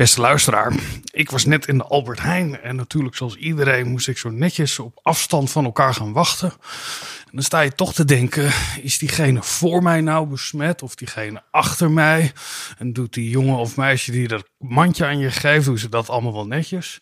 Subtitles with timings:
[0.00, 0.72] Beste luisteraar,
[1.12, 4.78] ik was net in de Albert Heijn en natuurlijk zoals iedereen moest ik zo netjes
[4.78, 6.50] op afstand van elkaar gaan wachten.
[7.24, 8.50] En dan sta je toch te denken,
[8.82, 12.32] is diegene voor mij nou besmet of diegene achter mij?
[12.78, 16.08] En doet die jongen of meisje die dat mandje aan je geeft, doen ze dat
[16.08, 17.00] allemaal wel netjes?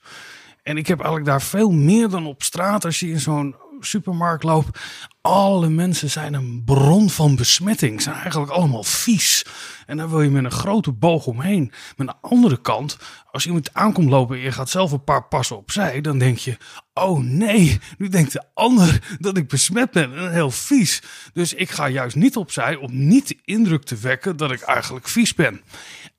[0.62, 4.44] En ik heb eigenlijk daar veel meer dan op straat als je in zo'n supermarkt
[4.44, 4.78] loopt.
[5.20, 8.02] Alle mensen zijn een bron van besmetting.
[8.02, 9.44] Zijn eigenlijk allemaal vies.
[9.86, 11.72] En daar wil je met een grote boog omheen.
[11.96, 12.98] Maar aan de andere kant,
[13.30, 16.56] als iemand aankomt lopen en je gaat zelf een paar passen opzij, dan denk je:
[16.94, 21.02] oh nee, nu denkt de ander dat ik besmet ben en heel vies.
[21.32, 25.08] Dus ik ga juist niet opzij om niet de indruk te wekken dat ik eigenlijk
[25.08, 25.60] vies ben.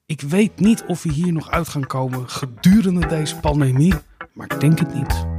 [0.05, 3.94] Ik weet niet of we hier nog uit gaan komen gedurende deze pandemie,
[4.34, 5.38] maar ik denk het niet.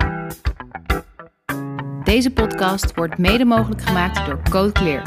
[2.11, 5.03] Deze podcast wordt mede mogelijk gemaakt door Code Clear.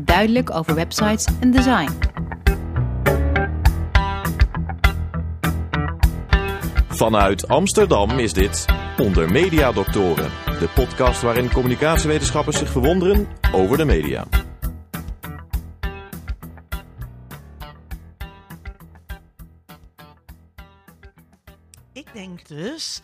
[0.00, 1.90] Duidelijk over websites en design.
[6.88, 8.66] Vanuit Amsterdam is dit
[8.98, 14.26] Onder Media Doctoren, de podcast waarin communicatiewetenschappers zich verwonderen over de media.
[21.92, 23.02] Ik denk dus.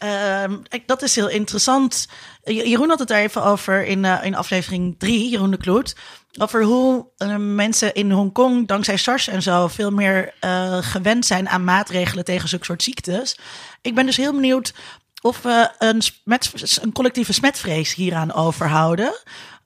[0.00, 0.56] Ehm,
[0.86, 2.06] dat is heel interessant.
[2.44, 5.96] Je- Jeroen had het daar even over in, eh, in aflevering 3, Jeroen de Kloet.
[6.38, 11.48] Over hoe eh, mensen in Hongkong, dankzij SARS en zo, veel meer eh, gewend zijn
[11.48, 13.38] aan maatregelen tegen zulke soort ziektes.
[13.82, 14.74] Ik ben dus heel benieuwd
[15.22, 16.02] of we een,
[16.82, 19.12] een collectieve smetvrees hieraan overhouden.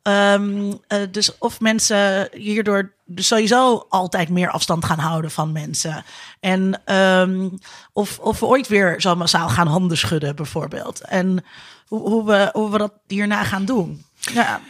[0.05, 6.05] Ehm, eh, dus of mensen hierdoor dus sowieso altijd meer afstand gaan houden van mensen.
[6.41, 7.48] En ehm,
[7.92, 11.00] of, of we ooit weer zo massaal gaan handen schudden, bijvoorbeeld.
[11.00, 11.44] En
[11.86, 14.05] hoe, hoe, we, hoe we dat hierna gaan doen.
[14.33, 14.61] Ja,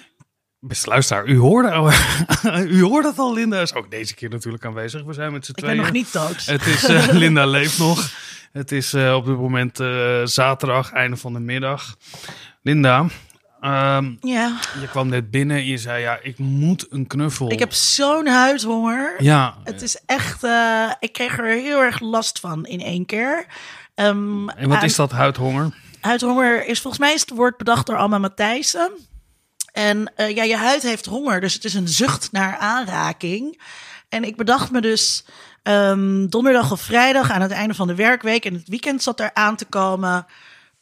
[0.61, 1.91] Beste luisteraar, u hoorde, al-
[2.79, 3.33] u hoorde het al.
[3.35, 5.03] Linda is ook deze keer natuurlijk aanwezig.
[5.03, 5.83] We zijn met z'n ik ben tweeën.
[5.83, 6.45] nog niet dood.
[6.45, 8.11] Het is, eh, Linda leeft nog.
[8.53, 9.77] Het is eh, op dit moment
[10.31, 11.97] zaterdag, einde van de middag.
[12.63, 13.07] Linda,
[13.65, 17.51] ehm, Ja, je kwam net binnen en je zei, ja, ik moet een knuffel.
[17.53, 19.15] ik heb zo'n huidhonger.
[19.23, 23.47] Ja, Het is echt, eh, ik kreeg er heel erg last van in één keer.
[23.95, 25.75] Ehm, en wat aan- is dat huidhonger?
[26.01, 28.91] Huidhonger is volgens mij is het woord bedacht door Alma Matthijssen.
[29.73, 33.61] En eh, ja, je huid heeft honger, dus het is een zucht naar aanraking.
[34.09, 35.25] En ik bedacht me dus
[35.63, 39.31] ehm, donderdag of vrijdag aan het einde van de werkweek en het weekend zat er
[39.35, 40.27] aan te komen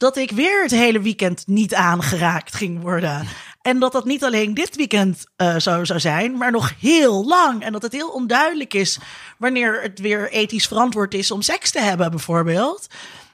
[0.02, 3.28] dat ik weer het hele weekend niet aangeraakt ging worden.
[3.60, 7.62] En dat dat niet alleen dit weekend eh, zo zou zijn, maar nog heel lang.
[7.62, 8.98] En dat het heel onduidelijk is
[9.38, 12.86] wanneer het weer ethisch verantwoord is om seks te hebben, bijvoorbeeld.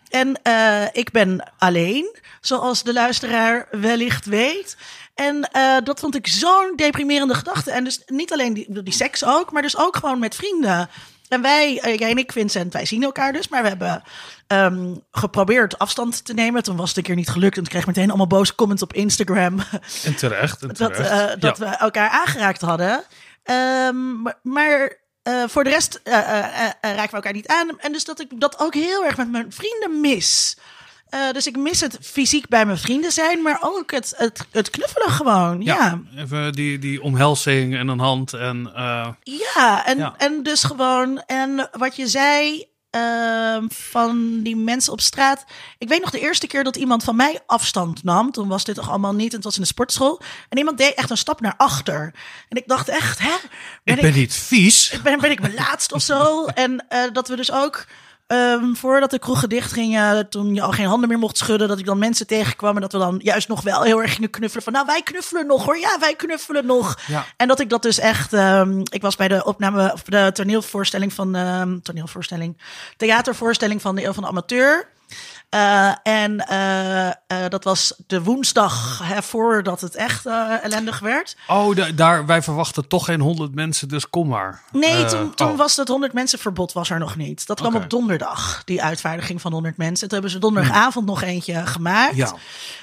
[0.08, 4.76] En eh, ik ben alleen, zoals de luisteraar wellicht weet.
[5.14, 7.70] En eh, dat vond ik zo'n deprimerende gedachte.
[7.70, 10.88] En dus niet alleen die, die seks ook, maar dus ook gewoon met vrienden.
[11.28, 13.48] En wij, eh, jij en ik, Vincent, wij zien elkaar dus.
[13.48, 14.02] Maar we hebben
[14.46, 16.62] ehm, geprobeerd afstand te nemen.
[16.62, 17.56] Toen was het een keer niet gelukt.
[17.56, 19.60] En toen kreeg ik meteen allemaal boze comments op Instagram.
[20.04, 21.10] En terecht, en dat, terecht.
[21.10, 21.64] eh, dat Ja.
[21.70, 23.04] we elkaar aangeraakt hadden.
[23.42, 27.78] Ehm, maar maar eh, voor de rest raken we elkaar niet aan.
[27.80, 30.56] En dus dat ik dat ook heel erg met mijn vrienden mis.
[31.10, 34.70] Eh, dus ik mis het fysiek bij mijn vrienden zijn, maar ook het, het, het
[34.70, 35.62] knuffelen gewoon.
[35.62, 36.22] Ja, ja.
[36.22, 38.70] Even die, die omhelzing en een hand en...
[38.74, 39.08] eh,
[39.86, 40.14] en, Ja.
[40.18, 41.22] en dus gewoon.
[41.26, 45.44] En wat je zei ehm, van die mensen op straat.
[45.78, 48.30] Ik weet nog de eerste keer dat iemand van mij afstand nam.
[48.32, 49.30] Toen was dit toch allemaal niet.
[49.30, 50.20] En het was in de sportschool.
[50.48, 52.14] En iemand deed echt een stap naar achter.
[52.48, 53.34] En ik dacht echt, hè?
[53.84, 54.98] ik ben niet vies.
[55.02, 56.44] ben, ben ik mijn laatst of zo.
[56.54, 57.86] En eh, dat we dus ook,
[58.28, 61.78] ehm, voordat de kroegen dicht gingen, toen je al geen handen meer mocht schudden, dat
[61.78, 64.64] ik dan mensen tegenkwam en dat we dan juist nog wel heel erg gingen knuffelen.
[64.64, 65.78] Van nou, wij knuffelen nog hoor.
[65.78, 66.98] Ja, wij knuffelen nog.
[67.06, 67.24] Ja.
[67.36, 71.12] En dat ik dat dus echt, ehm, ik was bij de opname, of de toneelvoorstelling
[71.12, 72.58] van, ehm, toneelvoorstelling,
[72.96, 74.88] theatervoorstelling van de Eeuw van de Amateur.
[75.48, 77.14] Eh, en eh, eh,
[77.48, 80.26] dat was de woensdag hè, voordat het echt
[80.62, 81.36] ellendig werd.
[81.46, 84.62] Oh, da- daar, wij verwachten toch geen honderd mensen, dus kom maar.
[84.72, 85.56] Nee, toen, toen oh.
[85.56, 87.46] was het 100 mensen verbod was er nog niet.
[87.46, 90.08] Dat kwam op donderdag, die uitvaardiging van 100 mensen.
[90.08, 92.16] Toen hebben ze donderdagavond nog eentje gemaakt.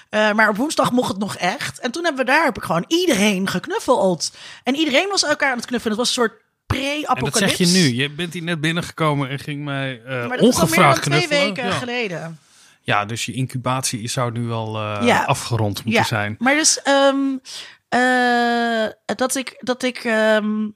[0.10, 0.34] Ja.
[0.34, 1.80] Maar op woensdag mocht het nog echt.
[1.80, 4.32] En toen hebben we daar heb ik gewoon iedereen geknuffeld.
[4.64, 5.98] En iedereen was elkaar aan het knuffelen.
[5.98, 7.40] Het was een soort pre-apocalypse.
[7.40, 7.96] dat zeg je nu.
[7.96, 10.86] Je bent hier net binnengekomen en ging mij eh, Maar dat is al meer dan
[10.86, 11.46] ongevraagd twee knuffelen.
[11.46, 11.72] weken ja.
[11.72, 12.40] geleden.
[12.86, 15.24] Ja, dus je incubatie zou nu wel eh, Ja.
[15.24, 16.36] afgerond moeten zijn.
[16.40, 17.38] Maar dus ehm,
[17.90, 20.68] eh, dat ik dat ik ehm,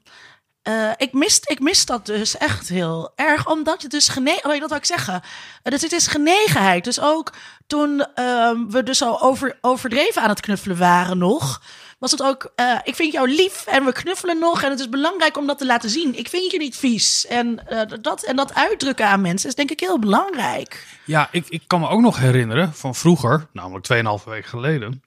[0.62, 4.60] eh, ik mis ik mis dat dus echt heel erg omdat het dus gene oh,
[4.60, 5.22] dat wil ik zeggen
[5.62, 7.32] Eh, dus het is genegenheid dus ook
[7.66, 11.62] toen ehm, we dus al over overdreven aan het knuffelen waren nog
[12.00, 14.88] was het ook, eh, ik vind jou lief en we knuffelen nog en het is
[14.88, 16.18] belangrijk om dat te laten zien.
[16.18, 17.26] Ik vind je niet vies.
[17.26, 20.86] En, eh, dat, en dat uitdrukken aan mensen is denk ik heel belangrijk.
[21.04, 25.02] Ja, ik, ik kan me ook nog herinneren van vroeger, namelijk 2,5 weken geleden,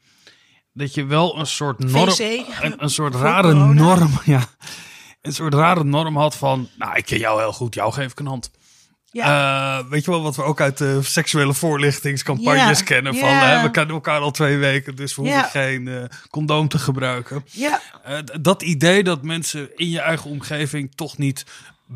[0.73, 2.15] dat je wel een soort norm,
[2.61, 4.43] een, een soort rare norm, ja,
[5.21, 8.19] een soort rare norm had van, nou, ik ken jou heel goed, jou geef ik
[8.19, 8.51] een hand.
[9.13, 9.79] Ja.
[9.79, 13.15] Eh, weet je wel wat we ook uit de seksuele voorlichtingscampagnes Ja, kennen?
[13.15, 13.45] Van ja.
[13.47, 17.45] hè, we kennen elkaar al twee weken, dus we hoeven geen eh, condoom te gebruiken.
[17.51, 17.81] ja.
[18.03, 21.45] Eh, dat idee dat mensen in je eigen omgeving toch niet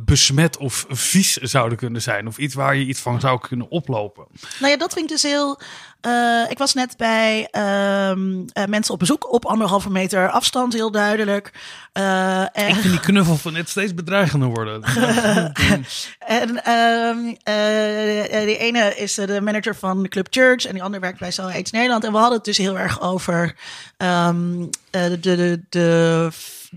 [0.05, 2.27] besmet of vies zouden kunnen zijn.
[2.27, 4.25] Of iets waar je iets van zou kunnen oplopen.
[4.59, 5.59] Nou ja, dat vind ik dus heel.
[6.01, 10.91] eh, ik was net bij ehm, eh, mensen op bezoek op anderhalve meter afstand, heel
[10.91, 11.51] duidelijk.
[11.93, 14.83] Eh, en, Ik vind die knuffel van net steeds bedreigender worden.
[16.19, 21.01] En ehm, eh, die ene is de manager van de Club Church en die andere
[21.01, 22.03] werkt bij So AIDS Nederland.
[22.03, 23.55] En we hadden het dus heel erg over
[23.97, 24.61] ehm,
[24.91, 26.29] eh, de, de, de, de,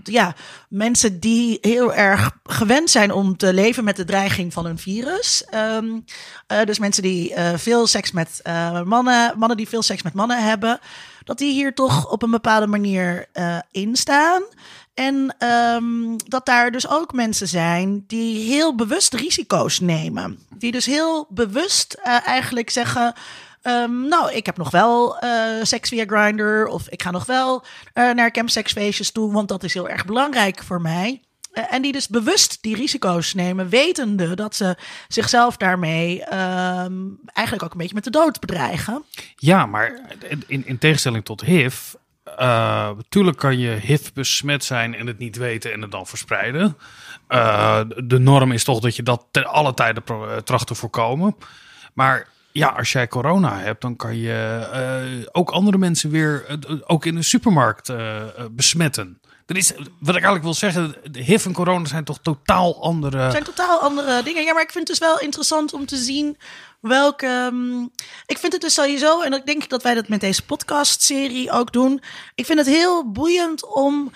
[0.03, 0.35] ja,
[0.69, 5.45] mensen die heel erg gewend zijn om te leven met de dreiging van een virus.
[5.45, 5.99] Ehm,
[6.47, 10.13] eh, dus mensen die eh, veel seks met eh, mannen, mannen die veel seks met
[10.13, 10.79] mannen hebben,
[11.23, 13.25] dat die hier toch op een bepaalde manier
[13.71, 14.41] in staan.
[14.93, 20.39] En ehm, dat daar dus ook mensen zijn die heel bewust risico's nemen.
[20.57, 21.93] Die dus heel bewust
[22.25, 23.13] eigenlijk zeggen.
[23.61, 26.65] Ehm, nou, ik heb nog wel eh, seks via Grindr.
[26.65, 27.63] Of ik ga nog wel
[27.93, 29.31] eh, naar campsexfeestjes toe.
[29.31, 31.21] Want dat is heel erg belangrijk voor mij.
[31.51, 34.75] Eh, en die dus bewust die risico's nemen, wetende dat ze
[35.07, 36.93] zichzelf daarmee ehm,
[37.25, 39.03] eigenlijk ook een beetje met de dood bedreigen.
[39.35, 39.99] Ja, maar
[40.47, 41.93] in, in tegenstelling tot HIV.
[42.95, 46.77] natuurlijk kan je HIV besmet zijn en het niet weten en het dan verspreiden.
[48.05, 50.03] De norm is toch dat je dat ten alle tijden
[50.43, 51.35] tracht te voorkomen.
[51.93, 56.75] Maar ja, als jij corona hebt, dan kan je eh, ook andere mensen weer, eh,
[56.85, 59.19] ook in de supermarkt, eh, besmetten.
[59.45, 63.17] Er is, wat ik eigenlijk wil zeggen, HIV en corona zijn toch totaal andere.
[63.17, 64.43] Het zijn totaal andere dingen.
[64.43, 66.37] Ja, maar ik vind het dus wel interessant om te zien
[66.81, 67.25] welke.
[67.25, 67.81] ehm,
[68.25, 71.73] ik vind het dus sowieso, en ik denk dat wij dat met deze podcast-serie ook
[71.73, 72.01] doen.
[72.35, 74.11] Ik vind het heel boeiend om.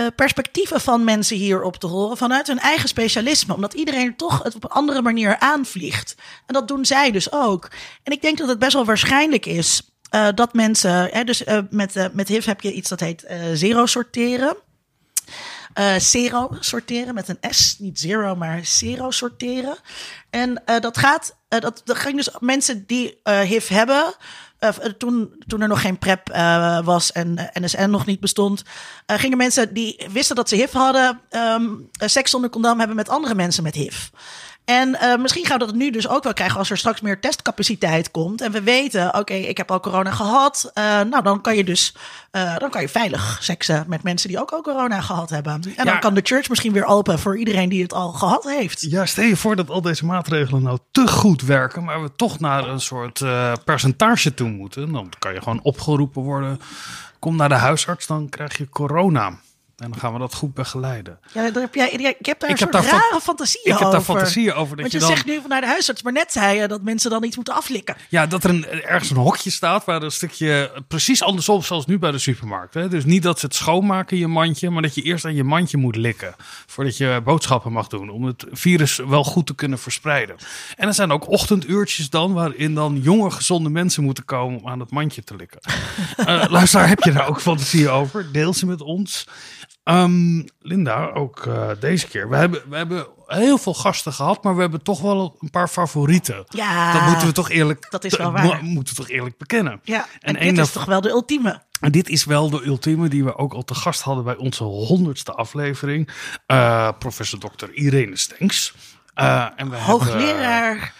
[0.00, 3.54] Eh, perspectieven van mensen hierop te horen vanuit hun eigen specialisme.
[3.54, 6.14] Omdat iedereen toch het op een andere manier aanvliegt.
[6.46, 7.70] En dat doen zij dus ook.
[8.02, 11.08] En ik denk dat het best wel waarschijnlijk is eh, dat mensen.
[11.12, 14.56] Hè, dus eh, met, met HIV heb je iets dat heet zero sorteren
[15.74, 17.76] eh zero sorteren met een S.
[17.78, 19.76] Niet zero, maar zero sorteren.
[20.30, 24.14] En dat gaat, dat, dat ging dus mensen die HIV hebben.
[24.60, 28.62] Eh, toen, toen er nog geen PrEP eh, was en eh, NSN nog niet bestond,
[29.06, 32.96] eh, gingen mensen die wisten dat ze HIV hadden, ehm, eh, seks zonder condoom hebben
[32.96, 34.08] met andere mensen met HIV.
[34.64, 37.20] En eh, misschien gaan we dat nu dus ook wel krijgen als er straks meer
[37.20, 38.40] testcapaciteit komt.
[38.40, 40.70] En we weten, oké, ik heb al corona gehad.
[40.74, 41.94] Eh, nou, dan kan je dus
[42.30, 45.52] eh, dan kan je veilig seksen met mensen die ook al corona gehad hebben.
[45.52, 45.84] En Ja.
[45.84, 48.80] dan kan de church misschien weer open voor iedereen die het al gehad heeft.
[48.80, 52.40] Ja, stel je voor dat al deze maatregelen nou te goed werken, maar we toch
[52.40, 53.22] naar een soort
[53.64, 54.92] percentage toe moeten.
[54.92, 56.60] Dan kan je gewoon opgeroepen worden.
[57.18, 59.38] Kom naar de huisarts, dan krijg je corona.
[59.80, 61.18] En dan gaan we dat goed begeleiden.
[61.32, 63.72] Ja, daar heb jij, ik heb daar Ik een heb soort daar rare fantasieën ik
[63.72, 63.84] over.
[63.84, 64.76] heb daar fantasieën over.
[64.76, 66.82] Dat Want je, je, dan, zegt nu naar de huisarts, maar net zei je dat
[66.82, 67.96] mensen dan iets moeten aflikken.
[68.08, 71.98] Ja, dat er een, ergens een hokje staat waar een stukje precies andersom zoals nu
[71.98, 72.74] bij de supermarkt.
[72.74, 72.88] Hè?
[72.88, 75.76] Dus niet dat ze het schoonmaken, je mandje, maar dat je eerst aan je mandje
[75.76, 76.34] moet likken.
[76.66, 78.08] Voordat je boodschappen mag doen.
[78.10, 80.36] Om het virus wel goed te kunnen verspreiden.
[80.76, 84.80] En er zijn ook ochtenduurtjes dan, waarin dan jonge, gezonde mensen moeten komen om aan
[84.80, 85.60] het mandje te likken.
[86.16, 88.32] Eh luisteraar, heb je daar ook fantasieën over?
[88.32, 89.26] Deel ze met ons.
[89.90, 92.28] Ehm, Linda, ook eh, deze keer.
[92.28, 95.68] We hebben, we hebben heel veel gasten gehad, maar we hebben toch wel een paar
[95.68, 96.44] favorieten.
[96.48, 98.44] Ja, Dat moeten we toch eerlijk, dat is wel waar.
[98.44, 99.80] mo- moeten we toch eerlijk bekennen.
[99.82, 101.62] Ja, en, een dit is toch wel de ultieme.
[101.80, 104.64] En dit is wel de ultieme die we ook al te gast hadden bij onze
[104.64, 106.08] honderdste aflevering.
[106.46, 107.70] Eh, professor Dr.
[107.72, 108.74] Irene Stenks.
[109.14, 110.94] Eh, en we Hoogleraar.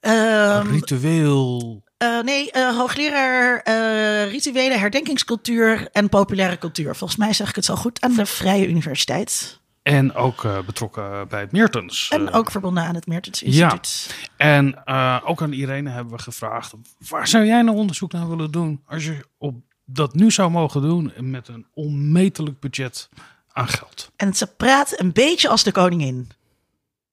[0.00, 1.84] ehm, hebben ritueel.
[2.06, 6.96] Eh, nee, eh, hoogleraar eh, rituele herdenkingscultuur en populaire cultuur.
[6.96, 9.60] Volgens mij zeg ik het zo goed aan de Vrije Universiteit.
[9.82, 12.08] En ook eh, betrokken bij het Meertens.
[12.08, 13.46] En ook verbonden aan het Meertens Ja.
[13.46, 14.16] Instituut.
[14.36, 16.72] En eh, ook aan Irene hebben we gevraagd:
[17.08, 18.82] waar zou jij nou onderzoek naar willen doen?
[18.86, 23.08] Als je op dat nu zou mogen doen met een onmetelijk budget
[23.52, 24.10] aan geld.
[24.16, 26.30] En ze praat een beetje als de koningin.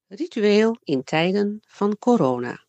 [0.08, 2.62] Ritueel in tijden van corona.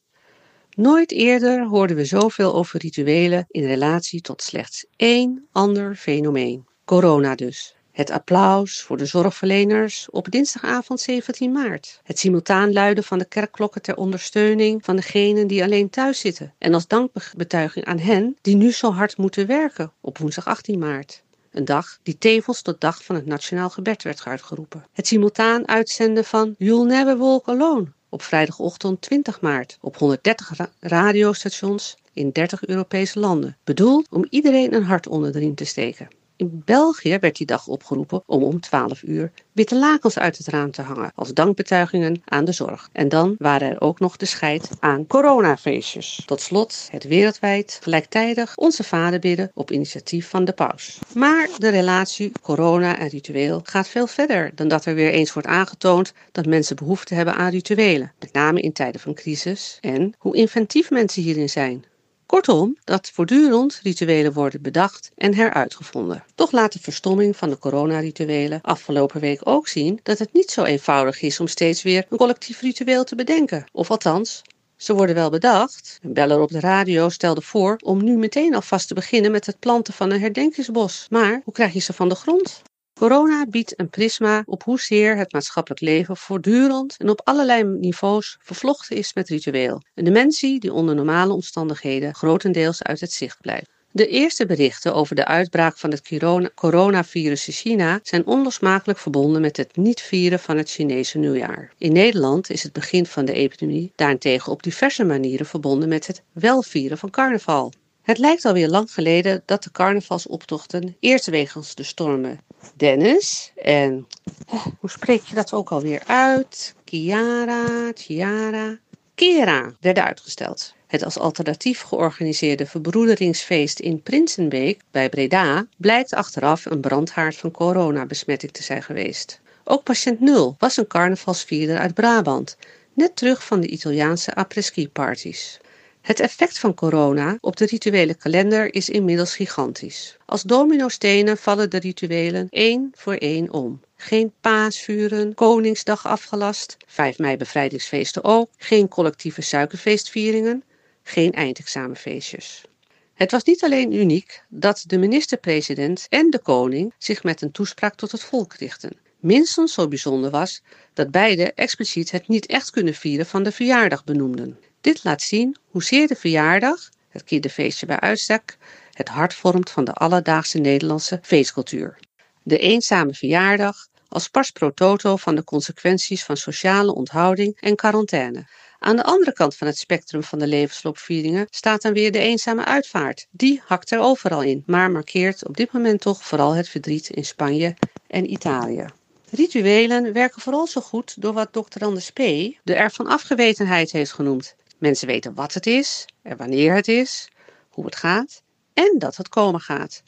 [0.75, 6.65] Nooit eerder hoorden we zoveel over rituelen in relatie tot slechts één ander fenomeen.
[6.85, 7.75] Corona dus.
[7.91, 11.99] Het applaus voor de zorgverleners op dinsdagavond 17 maart.
[12.03, 16.53] Het simultaan luiden van de kerkklokken ter ondersteuning van degenen die alleen thuis zitten.
[16.57, 21.23] En als dankbetuiging aan hen die nu zo hard moeten werken op woensdag 18 maart.
[21.51, 24.85] een dag die tevens tot dag van het nationaal gebed werd uitgeroepen.
[24.93, 31.97] Het simultaan uitzenden van You'll Never Walk Alone op vrijdagochtend 20 maart op 130 radiostations
[32.13, 36.07] in 30 Europese landen, bedoeld om iedereen een hart onder de riem te steken.
[36.37, 40.71] In België werd die dag opgeroepen om om 12 uur witte lakens uit het raam
[40.71, 42.89] te hangen als dankbetuigingen aan de zorg.
[42.91, 46.23] En dan waren er ook nog de scheid aan coronafeestjes.
[46.25, 50.99] Tot slot het wereldwijd gelijktijdig onze vader bidden op initiatief van de paus.
[51.13, 55.47] Maar de relatie corona en ritueel gaat veel verder dan dat er weer eens wordt
[55.47, 60.35] aangetoond dat mensen behoefte hebben aan rituelen, met name in tijden van crisis en hoe
[60.35, 61.85] inventief mensen hierin zijn.
[62.25, 66.23] Kortom, dat voortdurend rituelen worden bedacht en heruitgevonden.
[66.35, 70.63] Toch laat de verstomming van de coronarituelen afgelopen week ook zien dat het niet zo
[70.63, 73.65] eenvoudig is om steeds weer een collectief ritueel te bedenken.
[73.71, 74.41] Of althans,
[74.75, 75.99] ze worden wel bedacht.
[76.01, 79.59] Een beller op de radio stelde voor om nu meteen alvast te beginnen met het
[79.59, 81.07] planten van een herdenkingsbos.
[81.09, 82.61] Maar hoe krijg je ze van de grond?
[82.99, 88.95] Corona biedt een prisma op hoezeer het maatschappelijk leven voortdurend en op allerlei niveaus vervlochten
[88.95, 89.81] is met ritueel.
[89.93, 93.69] Een dimensie die onder normale omstandigheden grotendeels uit het zicht blijft.
[93.91, 99.57] De eerste berichten over de uitbraak van het coronavirus in China zijn onlosmakelijk verbonden met
[99.57, 101.73] het niet vieren van het Chinese nieuwjaar.
[101.77, 106.21] In Nederland is het begin van de epidemie daarentegen op diverse manieren verbonden met het
[106.33, 107.71] wel vieren van carnaval.
[108.05, 112.39] Het lijkt alweer lang geleden dat de carnavalsoptochten eerst wegens de stormen
[112.75, 114.07] Dennis en
[114.51, 116.75] oh, hoe spreek je dat ook alweer uit?
[116.85, 118.77] Chiara, Chiara,
[119.15, 120.73] Kera werden uitgesteld.
[120.87, 128.51] Het als alternatief georganiseerde verbroederingsfeest in Prinsenbeek bij Breda blijkt achteraf een brandhaard van coronabesmetting
[128.51, 129.39] te zijn geweest.
[129.63, 132.57] Ook patiënt 0 was een carnavalsvierder uit Brabant,
[132.93, 135.59] net terug van de Italiaanse après-ski parties.
[136.05, 140.17] Het effect van corona op de rituele kalender is inmiddels gigantisch.
[140.25, 143.81] Als dominostenen vallen de rituelen één voor één om.
[143.95, 150.63] Geen paasvuren, Koningsdag afgelast, 5 mei bevrijdingsfeesten ook, geen collectieve suikerfeestvieringen,
[151.03, 152.65] geen eindexamenfeestjes.
[153.13, 157.95] Het was niet alleen uniek dat de minister-president en de koning zich met een toespraak
[157.95, 158.97] tot het volk richten.
[159.19, 160.61] Minstens zo bijzonder was
[160.93, 164.59] dat beide expliciet het niet echt kunnen vieren van de verjaardag benoemden.
[164.85, 168.57] Dit laat zien hoezeer de verjaardag, het kinderfeestje bij uitstek,
[168.91, 171.99] het hart vormt van de alledaagse Nederlandse feestcultuur.
[172.43, 178.47] De eenzame verjaardag als pas pro toto van de consequenties van sociale onthouding en quarantaine.
[178.79, 182.65] Aan de andere kant van het spectrum van de levensloopvieringen staat dan weer de eenzame
[182.65, 183.27] uitvaart.
[183.31, 187.25] Die hakt er overal in, maar markeert op dit moment toch vooral het verdriet in
[187.25, 187.75] Spanje
[188.07, 188.85] en Italië.
[189.29, 191.83] Rituelen werken vooral zo goed door wat Dr.
[191.83, 192.17] Anders P.
[192.63, 194.55] de ervan afgewetenheid heeft genoemd.
[194.77, 197.29] Mensen weten wat het is en wanneer het is,
[197.69, 198.41] hoe het gaat
[198.73, 200.03] en dat het komen gaat.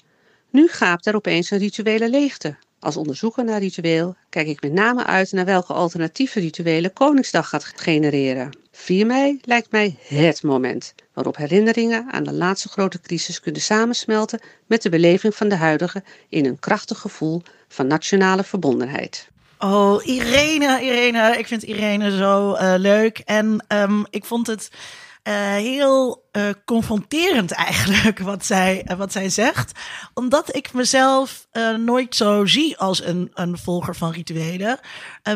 [0.49, 2.55] Nu gaapt er opeens een rituele leegte.
[2.79, 7.63] Als onderzoeker naar ritueel kijk ik met name uit naar welke alternatieve rituelen Koningsdag gaat
[7.63, 8.57] genereren.
[8.71, 14.39] 4 mei lijkt mij het moment waarop herinneringen aan de laatste grote crisis kunnen samensmelten
[14.65, 19.27] met de beleving van de huidige in een krachtig gevoel van nationale verbondenheid.
[19.59, 21.37] Oh, Irene, Irene.
[21.37, 23.19] Ik vind Irene zo uh, leuk.
[23.25, 24.71] En um, ik vond het
[25.23, 29.71] uh, heel uh, confronterend eigenlijk wat zij, uh, wat zij zegt.
[30.13, 34.79] Omdat ik mezelf nooit zo zie als een, een volger van rituelen.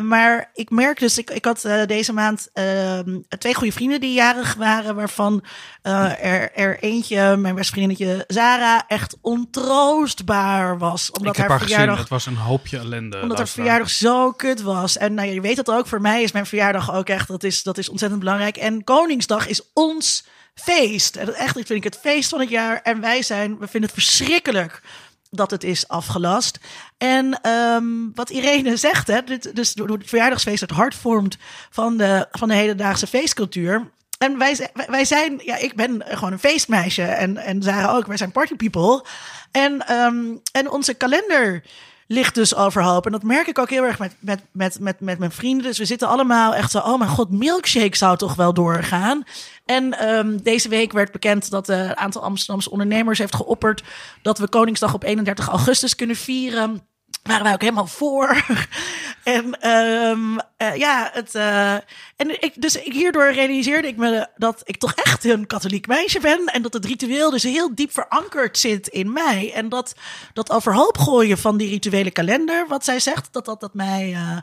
[0.02, 4.54] maar ik merk dus, ik, ik had deze maand ehm, twee goede vrienden die jarig
[4.54, 4.96] waren.
[4.96, 5.44] Waarvan
[5.82, 11.12] er, er eentje, mijn beste vriendinnetje Zara, echt ontroostbaar was.
[11.12, 13.22] Omdat ik heb haar, haar verjaardag, gezien, het was een hoopje ellende.
[13.22, 14.98] Omdat haar verjaardag zo kut was.
[14.98, 17.64] En nou, je weet dat ook, voor mij is mijn verjaardag ook echt, dat is,
[17.64, 18.58] dat is ontzettend belangrijk.
[18.58, 20.24] En Koningsdag is ons
[20.56, 21.16] feest.
[21.16, 22.82] En echt, ik vind ik het feest van het jaar.
[22.82, 24.82] En wij zijn, we vinden het verschrikkelijk
[25.30, 26.60] dat het is afgelast.
[26.98, 31.38] En um, wat Irene zegt, hè, dit, dus het verjaardagsfeest het hart vormt
[31.70, 33.90] van de, van de hedendaagse feestcultuur.
[34.18, 38.08] En wij, wij zijn, ja, ik ben gewoon een feestmeisje en, en Zara ook.
[38.08, 39.06] Wij zijn party people.
[39.52, 41.64] En, um, en onze kalender
[42.12, 43.06] ligt dus overhoop.
[43.06, 45.66] En dat merk ik ook heel erg met, met, met, met, met mijn vrienden.
[45.66, 49.24] Dus we zitten allemaal echt zo, oh mijn god, milkshake zou toch wel doorgaan.
[49.66, 53.84] En um, deze week werd bekend dat een aantal Amsterdamse ondernemers heeft geopperd
[54.22, 56.82] dat we Koningsdag op 31 augustus kunnen vieren
[57.24, 58.46] waren wij ook helemaal voor.
[59.24, 61.74] en um, uh, ja, het, uh,
[62.16, 66.46] en ik, dus hierdoor realiseerde ik me dat ik toch echt een katholiek meisje ben.
[66.46, 69.54] En dat het ritueel dus heel diep verankerd zit in mij.
[69.54, 69.96] En dat,
[70.34, 74.38] dat overhoop gooien van die rituele kalender, wat zij zegt, dat dat, dat mij uh,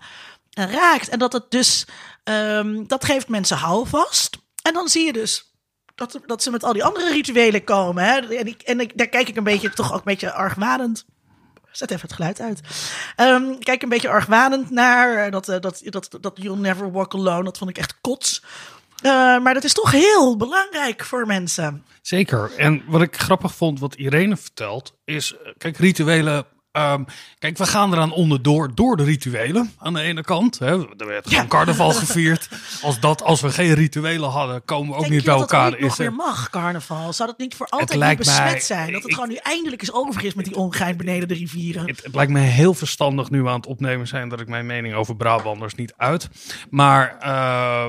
[0.72, 1.08] raakt.
[1.08, 1.86] En dat het dus,
[2.24, 4.38] um, dat geeft mensen houvast.
[4.62, 5.52] En dan zie je dus
[5.94, 8.04] dat, dat ze met al die andere rituelen komen.
[8.04, 8.18] Hè?
[8.18, 11.06] En, ik, en daar kijk ik een beetje, toch ook een beetje argwanend
[11.78, 12.60] Zet even het geluid uit.
[13.16, 17.14] Ehm, kijk een beetje argwanend naar eh, dat, eh, dat, dat, dat You'll Never Walk
[17.14, 17.44] Alone.
[17.44, 18.42] Dat vond ik echt kots.
[19.02, 21.84] Eh, maar dat is toch heel belangrijk voor mensen.
[22.02, 22.50] Zeker.
[22.56, 26.46] En wat ik grappig vond, wat Irene vertelt, is: kijk, rituelen.
[26.78, 27.02] Ehm,
[27.38, 29.72] kijk, we gaan eraan onderdoor door de rituelen.
[29.78, 30.58] Aan de ene kant.
[30.58, 31.48] Hè, er werd gewoon Ja.
[31.48, 32.48] carnaval gevierd.
[32.82, 35.42] Als, dat, als we geen rituelen hadden, komen we ook Denk niet je bij dat
[35.50, 35.64] elkaar.
[35.70, 37.12] dat ooit nog er- weer mag, carnaval?
[37.12, 38.86] Zou dat niet voor altijd niet besmet mij- zijn?
[38.92, 41.86] Dat het ik- gewoon nu eindelijk is over is met die ongein beneden de rivieren.
[41.86, 44.94] Het, het lijkt me heel verstandig nu aan het opnemen zijn dat ik mijn mening
[44.94, 46.28] over Brabanders niet uit.
[46.70, 47.86] Maar eh,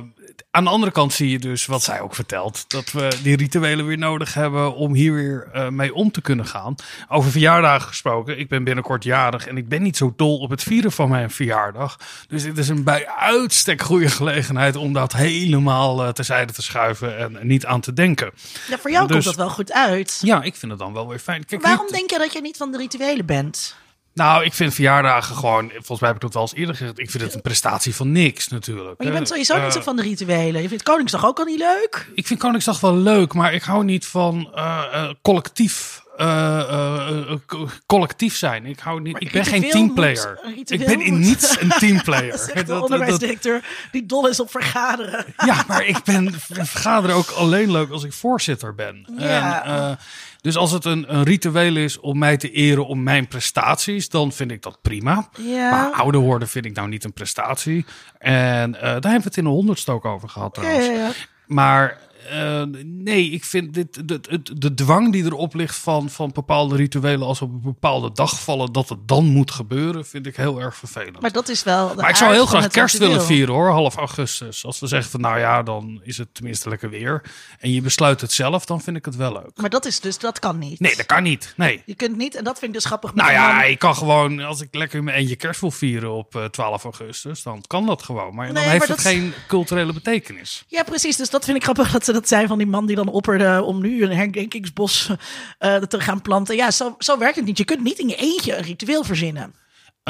[0.51, 2.65] aan de andere kant zie je dus wat zij ook vertelt.
[2.67, 6.45] Dat we die rituelen weer nodig hebben om hier weer eh, mee om te kunnen
[6.45, 6.75] gaan.
[7.07, 8.39] Over verjaardagen gesproken.
[8.39, 11.31] Ik ben binnenkort jarig en ik ben niet zo dol op het vieren van mijn
[11.31, 11.97] verjaardag.
[12.27, 17.17] Dus dit is een bij uitstek goede gelegenheid om dat helemaal eh, terzijde te schuiven
[17.17, 18.31] en niet aan te denken.
[18.69, 20.19] Ja, voor jou Dus- komt dat wel goed uit.
[20.21, 21.45] Ja, ik vind het dan wel weer fijn.
[21.45, 23.75] Kijk, Waarom denk je dat je niet van de rituelen bent?
[24.13, 27.09] Nou, ik vind verjaardagen gewoon, volgens mij heb ik dat wel eens eerder gezegd, ik
[27.11, 28.97] vind het een prestatie van niks natuurlijk.
[28.97, 30.61] Maar je bent sowieso niet Eh, zo van de rituelen.
[30.61, 32.09] Je vindt Koningsdag ook al niet leuk.
[32.13, 35.98] Ik vind Koningsdag wel leuk, maar ik hou niet van eh, eh, collectief.
[36.19, 38.65] Eh, eh, eh, co- collectief zijn.
[38.65, 40.39] Ik, hou niet, Maar ik ben geen teamplayer.
[40.55, 42.31] moet- Ik ben in moet- niets een teamplayer.
[42.31, 45.25] Dat is de onderwijsdirecteur die dol is op vergaderen.
[45.45, 49.05] Ja, maar ik ben vergaderen ook alleen leuk als ik voorzitter ben.
[49.17, 49.65] Ja.
[49.65, 49.97] En,
[50.41, 54.31] dus als het een, een ritueel is om mij te eren om mijn prestaties, dan
[54.31, 55.29] vind ik dat prima.
[55.37, 55.69] Ja.
[55.71, 57.85] Maar ouder worden vind ik nou niet een prestatie.
[58.17, 60.85] En daar hebben we het in de honderdste ook over gehad trouwens.
[60.85, 61.09] ja.
[61.47, 61.97] Maar
[62.29, 66.75] eh, nee, ik vind dit, de, de, de dwang die erop ligt van, van bepaalde
[66.75, 70.61] rituelen als op een bepaalde dag vallen, dat het dan moet gebeuren, vind ik heel
[70.61, 71.21] erg vervelend.
[71.21, 71.93] Maar dat is wel.
[71.95, 73.11] Maar ik zou heel graag kerst ritueel.
[73.11, 74.65] willen vieren hoor, half augustus.
[74.65, 77.21] Als we zeggen van nou ja, dan is het tenminste lekker weer.
[77.59, 79.51] En je besluit het zelf, dan vind ik het wel leuk.
[79.55, 80.79] Maar dat is dus, dat kan niet.
[80.79, 81.53] Nee, dat kan niet.
[81.57, 81.81] Nee.
[81.85, 83.13] Je kunt niet, en dat vind ik dus grappig.
[83.13, 86.45] Nou ja, ik kan gewoon, als ik lekker mijn eentje kerst wil vieren op eh,
[86.45, 88.35] 12 augustus, dan kan dat gewoon.
[88.35, 90.63] Maar dan heeft maar het dat- geen culturele betekenis.
[90.67, 91.15] Ja, precies.
[91.17, 93.81] Dus dat vind ik grappig dat dat zei van die man die dan opperde om
[93.81, 95.09] nu een herdenkingsbos
[95.57, 96.55] eh, te gaan planten.
[96.55, 97.57] Ja, zo, zo werkt het niet.
[97.57, 99.53] Je kunt niet in je eentje een ritueel verzinnen.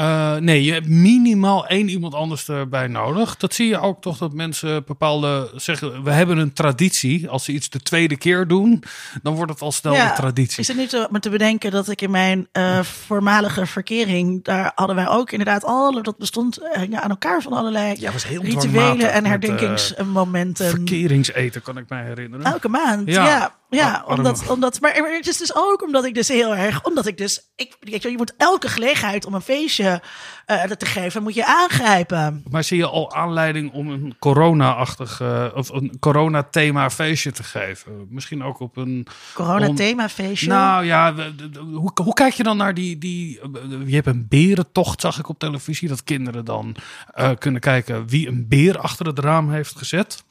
[0.00, 3.36] Eh, nee, je hebt minimaal één iemand anders erbij nodig.
[3.36, 7.28] Dat zie je ook toch dat mensen bepaalde zeggen, we hebben een traditie.
[7.28, 8.82] Als ze iets de tweede keer doen,
[9.22, 10.60] dan wordt het al snel een traditie.
[10.60, 14.72] Is het nu te, me te bedenken dat ik in mijn eh, voormalige verkering, daar
[14.74, 18.42] hadden wij ook inderdaad al, dat bestond eh, aan elkaar van allerlei Ja, was heel
[18.42, 20.70] rituelen en herdenkingsmomenten.
[20.70, 22.46] Verkeringseten kan ik mij herinneren.
[22.46, 23.26] Elke maand, Ja.
[23.26, 23.58] ja.
[23.70, 26.84] Ja, Oh, omdat, omdat, maar maar het is dus ook omdat ik dus heel erg,
[26.84, 30.02] omdat ik dus, ik, weet je, je moet elke gelegenheid om een feestje
[30.46, 32.42] eh, te geven, moet je aangrijpen.
[32.50, 38.06] Maar zie je al aanleiding om een corona-achtig eh, of een corona-thema feestje te geven?
[38.08, 39.06] Misschien ook op een.
[39.34, 40.48] Corona om- themafeestje.
[40.48, 41.14] Nou ja,
[41.58, 43.40] hoe, hoe kijk je dan naar die, die.
[43.86, 45.88] Je hebt een berentocht, zag ik op televisie.
[45.88, 46.76] Dat kinderen dan
[47.14, 50.24] eh, kunnen kijken wie een beer achter het raam heeft gezet.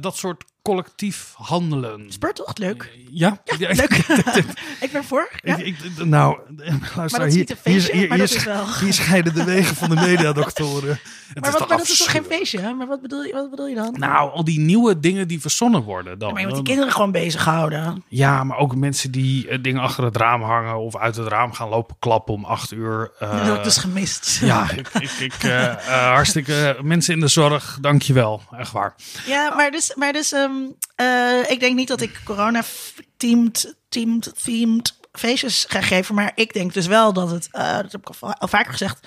[0.00, 2.04] Dat soort collectief handelen.
[2.12, 2.90] Speurtocht, leuk.
[3.10, 3.92] Ja, Ja, leuk.
[4.80, 5.30] ik ben voor.
[5.42, 5.56] Ja.
[5.56, 6.38] Ik, ik- nou,
[6.96, 9.34] luister, is hier, niet een feestje, hier, hier, maar dat hier, is wel- hier scheiden
[9.34, 10.88] de wegen van de mediadoktoren.
[11.30, 12.60] Het Maar, is wat, maar dat is toch geen feestje?
[12.60, 12.72] hè?
[12.72, 13.94] Maar wat bedoel je, wat bedoel je dan?
[13.98, 16.32] Nou, al die nieuwe dingen die verzonnen worden dan.
[16.32, 18.04] maar je moet die kinderen gewoon bezighouden.
[18.08, 21.52] Ja, maar ook mensen die eh, dingen achter het raam hangen of uit het raam
[21.52, 23.10] gaan lopen klappen om acht uur.
[23.18, 24.38] eh, dat heb ik dus gemist.
[24.42, 25.74] ja, ik, ik, eh,
[26.14, 28.42] hartstikke mensen in de zorg, dankjewel.
[28.58, 28.94] Echt waar.
[29.26, 34.98] Ja, maar dus, maar dus ehm, eh, ik denk niet dat ik corona-themed themed, themed
[35.12, 36.14] feestjes ga geven.
[36.14, 39.06] Maar ik denk dus wel dat het, eh, dat heb ik al, al vaker gezegd,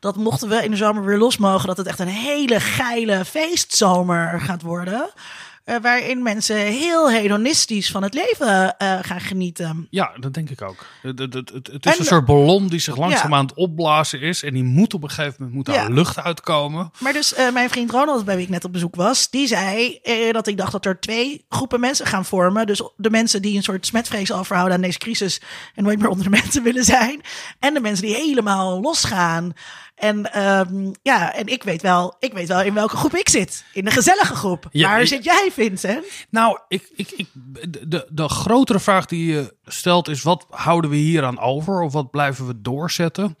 [0.00, 3.24] dat mochten we in de zomer weer los mogen, dat het echt een hele geile
[3.24, 5.10] feestzomer gaat worden.
[5.64, 9.86] Eh, waarin mensen heel hedonistisch van het leven eh, gaan genieten.
[9.90, 10.84] Ja, dat denk ik ook.
[11.02, 13.36] Het, het, het, is En- een soort ballon die zich langzaam Ja.
[13.36, 14.42] aan het opblazen is.
[14.42, 15.94] En die moet op een gegeven moment moet daar Ja.
[15.94, 16.90] lucht uitkomen.
[16.98, 20.00] Maar dus eh, mijn vriend Ronald, bij wie ik net op bezoek was, die zei
[20.32, 22.66] dat ik dacht dat er twee groepen mensen gaan vormen.
[22.66, 25.40] Dus de mensen die een soort smetvrees overhouden aan deze crisis
[25.74, 27.20] en nooit meer onder de mensen willen zijn.
[27.58, 29.52] En de mensen die helemaal losgaan.
[30.02, 33.64] En ehm, ja, en ik weet, wel, ik weet wel in welke groep ik zit.
[33.72, 34.66] In de gezellige groep.
[34.70, 36.04] Ja, Waar ik- zit jij, Vincent?
[36.30, 37.28] Nou, ik, ik, ik,
[37.90, 41.80] de, de grotere vraag die je stelt is: wat houden we hier aan over?
[41.82, 43.36] Of wat blijven we doorzetten?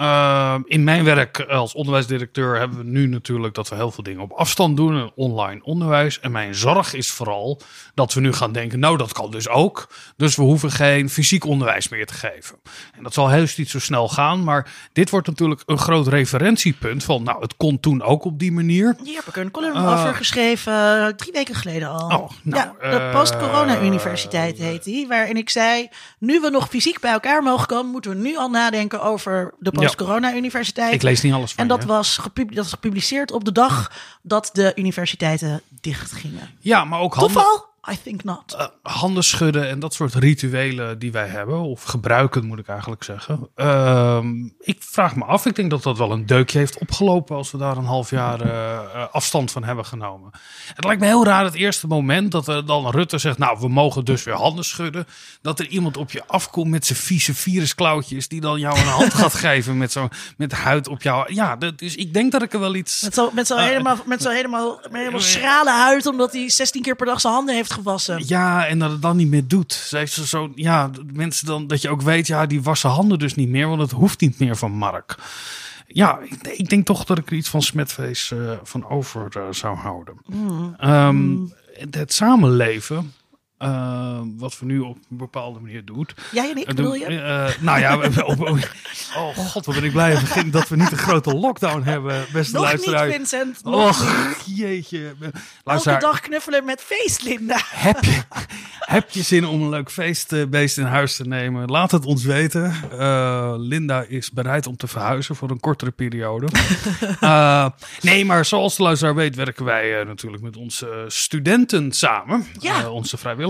[0.00, 4.22] Uh, in mijn werk als onderwijsdirecteur hebben we nu natuurlijk dat we heel veel dingen
[4.22, 4.96] op afstand doen.
[4.96, 6.20] En online onderwijs.
[6.20, 7.60] En mijn zorg is vooral
[7.94, 9.88] dat we nu gaan denken, nou dat kan dus ook.
[10.16, 12.58] Dus we hoeven geen fysiek onderwijs meer te geven.
[12.96, 14.44] En dat zal heus niet zo snel gaan.
[14.44, 18.52] Maar dit wordt natuurlijk een groot referentiepunt van, nou het kon toen ook op die
[18.52, 18.96] manier.
[19.04, 22.18] Hier heb ik een column uh, over geschreven, drie weken geleden al.
[22.18, 25.08] Oh, nou, ja, de Post-Corona-universiteit heet die.
[25.08, 28.50] Waarin ik zei, nu we nog fysiek bij elkaar mogen komen, moeten we nu al
[28.50, 30.92] nadenken over de Post-Corona-universiteit.
[30.92, 31.88] Ik lees niet alles van En dat, je.
[31.88, 32.20] was
[32.50, 36.50] dat gepubliceerd op de dag dat de universiteiten dichtgingen.
[36.60, 37.66] Ja, maar ook handen, Toeval?
[37.90, 38.56] I think not.
[38.58, 43.04] uh, handen schudden en dat soort rituelen die wij hebben, of gebruiken moet ik eigenlijk
[43.04, 43.48] zeggen.
[43.54, 47.50] Ehm, ik vraag me af, ik denk dat dat wel een deukje heeft opgelopen als
[47.50, 48.52] we daar een half jaar uh,
[48.94, 50.30] uh, afstand van hebben genomen.
[50.74, 53.68] Het lijkt me heel raar het eerste moment dat er dan Rutte zegt, nou we
[53.68, 55.06] mogen dus weer handen schudden,
[55.42, 59.14] dat er iemand op je afkomt met zijn vieze virusklauwtjes die dan jou een hand
[59.14, 61.34] gaat geven met zo'n met huid op jou.
[61.34, 63.02] Ja, dat, dus ik denk dat ik er wel iets...
[63.02, 66.82] Met zo'n met zo helemaal, met zo helemaal, met helemaal schrale huid omdat hij 16
[66.82, 68.22] keer per dag zijn handen heeft gewassen.
[68.26, 69.72] Ja, en dat het dan niet meer doet.
[69.72, 73.34] Ze heeft zo, ja, mensen dan, dat je ook weet, ja, die wassen handen dus
[73.34, 75.18] niet meer, want het hoeft niet meer van Mark.
[75.86, 79.42] Ja, ik, ik denk toch dat ik er iets van smetvrees uh, van over uh,
[79.50, 80.14] zou houden.
[80.26, 80.76] Mm.
[80.84, 81.52] Um, mm.
[81.90, 83.12] Het samenleven,
[83.58, 86.08] uh, wat we nu op een bepaalde manier doen.
[86.32, 87.10] Jij en ik, bedoel je?
[87.10, 87.96] Uh, nou ja,
[89.16, 92.54] oh god, wat ben ik blij begin dat we niet een grote lockdown hebben, beste
[92.54, 93.06] nog luisteraar.
[93.06, 93.64] Niet, Vincent.
[93.64, 95.14] Nog Och, jeetje.
[95.64, 97.60] Luisteraar, Elke dag knuffelen met feest, Linda.
[97.64, 98.22] Heb je,
[98.78, 101.68] heb je zin om een leuk feestbeest in huis te nemen?
[101.68, 102.74] Laat het ons weten.
[102.92, 106.46] Uh, Linda is bereid om te verhuizen voor een kortere periode.
[108.00, 112.46] nee, maar zoals de luisteraar weet, werken wij natuurlijk met onze studenten samen.
[112.58, 112.90] Ja.
[112.90, 113.44] onze vrijwilligers.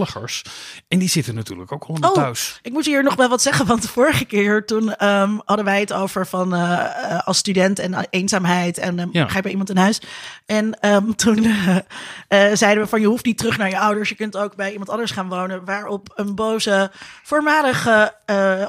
[0.89, 2.59] En die zitten natuurlijk ook allemaal oh, thuis.
[2.63, 5.81] Ik moet hier nog wel wat zeggen, want de vorige keer toen um, hadden wij
[5.81, 6.53] het over van
[7.25, 9.29] als student en eenzaamheid en um, Ja.
[9.29, 10.01] ga je bij iemand in huis.
[10.47, 11.55] En um, toen
[12.53, 14.91] zeiden we van je hoeft niet terug naar je ouders, je kunt ook bij iemand
[14.91, 15.65] anders gaan wonen.
[15.65, 16.91] Waarop een boze
[17.23, 18.15] voormalige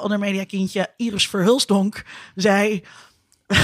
[0.02, 2.04] ondermedia kindje Iris Verhulsdonk
[2.36, 2.84] zei...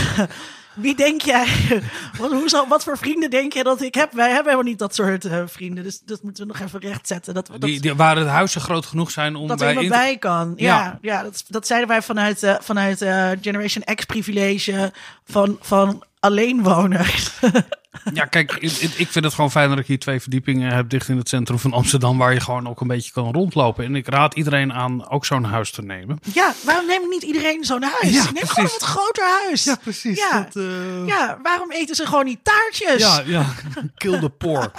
[0.74, 1.48] Wie denk jij?
[2.20, 4.14] Wat, hoe zal, wat voor vrienden denk jij dat ik heb?
[4.14, 5.84] Wij hebben helemaal niet dat soort uh, vrienden.
[5.84, 7.34] Dus dat moeten we nog even rechtzetten.
[7.34, 10.18] Dat, dat, Die, die, waar het huizen groot genoeg zijn om dat bij er bij
[10.18, 10.54] kan.
[10.56, 10.98] Ja, ja.
[11.02, 14.92] ja dat, dat zeiden wij vanuit, uh, vanuit uh, Generation X privilege
[15.26, 17.32] van, van alleenwoners.
[18.14, 21.10] Ja, kijk, ik, ik vind het gewoon fijn dat ik hier twee verdiepingen heb dicht
[21.10, 23.86] in het centrum van Amsterdam, waar je gewoon ook een beetje kan rondlopen.
[23.86, 26.20] En ik raad iedereen aan ook zo'n huis te nemen.
[26.34, 28.14] Ja, waarom neemt niet iedereen zo'n huis?
[28.14, 28.50] Ja, Neem precies.
[28.50, 29.64] gewoon een wat groter huis.
[29.64, 30.18] Ja, precies.
[30.18, 30.42] Ja.
[30.42, 31.08] Dat, uh...
[31.08, 33.02] ja, waarom eten ze gewoon niet taartjes?
[33.02, 33.54] Ja, ja.
[33.96, 34.72] Kill the poor.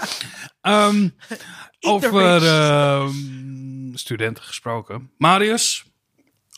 [0.63, 1.15] um,
[1.81, 3.09] over uh,
[3.95, 5.11] studenten gesproken.
[5.19, 5.85] Marius,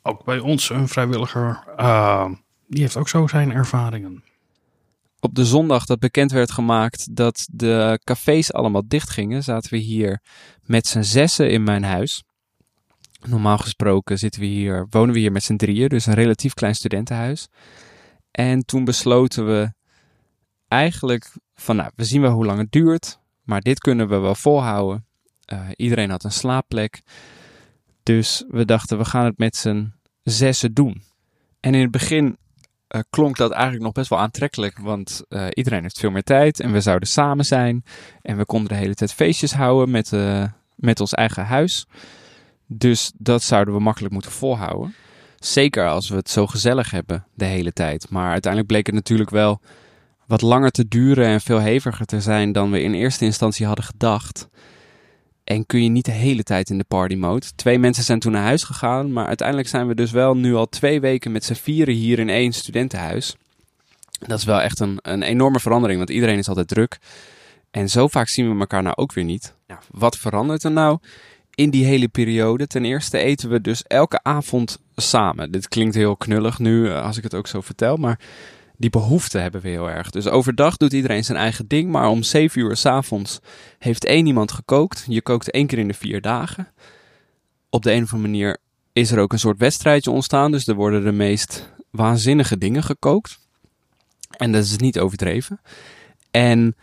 [0.03, 2.27] ook bij ons een vrijwilliger, uh,
[2.66, 4.25] die heeft ook zo zijn ervaringen
[5.20, 9.76] op de zondag dat bekend werd gemaakt dat de cafés allemaal dicht gingen, zaten we
[9.76, 10.22] hier
[10.62, 12.22] met z'n zessen in mijn huis.
[13.26, 16.74] Normaal gesproken zitten we hier, wonen we hier met z'n drieën, dus een relatief klein
[16.74, 17.48] studentenhuis.
[18.31, 19.72] En toen besloten we
[20.68, 24.35] eigenlijk van, nou, we zien wel hoe lang het duurt, maar dit kunnen we wel
[24.35, 25.07] volhouden.
[25.52, 27.02] Uh, iedereen had een slaapplek.
[28.02, 31.02] Dus we dachten, we gaan het met z'n zessen doen.
[31.61, 32.37] En in het begin
[32.94, 34.79] uh, klonk dat eigenlijk nog best wel aantrekkelijk.
[34.79, 37.85] Want uh, iedereen heeft veel meer tijd en we zouden samen zijn.
[38.22, 40.44] En we konden de hele tijd feestjes houden met, uh,
[40.75, 41.87] met ons eigen huis.
[42.66, 44.94] Dus dat zouden we makkelijk moeten volhouden.
[45.37, 48.11] Zeker als we het zo gezellig hebben de hele tijd.
[48.11, 49.61] Maar uiteindelijk bleek het natuurlijk wel
[50.27, 53.85] wat langer te duren en veel heviger te zijn dan we in eerste instantie hadden
[53.85, 54.49] gedacht.
[55.46, 57.46] En kun je niet de hele tijd in de party mode.
[57.54, 60.68] Twee mensen zijn toen naar huis gegaan, maar uiteindelijk zijn we dus wel nu al
[60.68, 63.37] twee weken met z'n vieren hier in één studentenhuis.
[64.18, 66.98] Dat is wel echt een, een enorme verandering, want iedereen is altijd druk.
[67.70, 69.54] En zo vaak zien we elkaar nou ook weer niet.
[69.66, 70.98] Nou, wat verandert er nou
[71.54, 72.66] in die hele periode?
[72.66, 75.50] Ten eerste eten we dus elke avond samen.
[75.50, 78.18] Dit klinkt heel knullig nu, als ik het ook zo vertel, maar
[78.78, 80.10] die behoefte hebben we heel erg.
[80.10, 83.38] Dus overdag doet iedereen zijn eigen ding, maar om 7 uur s'avonds
[83.78, 85.04] heeft één iemand gekookt.
[85.08, 86.68] Je kookt één keer in de vier dagen.
[87.70, 88.58] Op de een of andere manier
[88.92, 93.38] is er ook een soort wedstrijdje ontstaan, dus er worden de meest waanzinnige dingen gekookt.
[94.30, 95.60] En dat is niet overdreven.
[96.30, 96.76] En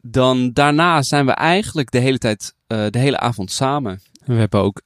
[0.00, 4.00] dan daarna zijn we eigenlijk de hele tijd, uh, de hele avond samen.
[4.24, 4.82] We hebben ook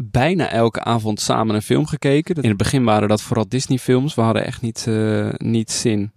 [0.00, 2.34] bijna elke avond samen een film gekeken.
[2.34, 4.14] In het begin waren dat vooral Disney-films.
[4.14, 6.12] We hadden echt niet, uh, niet zin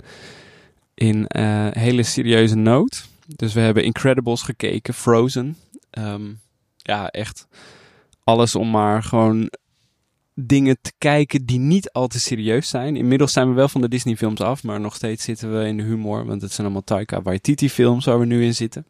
[0.93, 3.07] in uh, hele serieuze nood.
[3.35, 5.57] Dus we hebben Incredibles gekeken, Frozen.
[5.91, 6.39] Um,
[6.77, 7.47] ja, echt
[8.23, 9.49] alles om maar gewoon
[10.33, 12.95] dingen te kijken die niet al te serieus zijn.
[12.95, 15.77] Inmiddels zijn we wel van de Disney films af, maar nog steeds zitten we in
[15.77, 16.25] de humor.
[16.25, 18.85] Want het zijn allemaal Taika Waititi films waar we nu in zitten.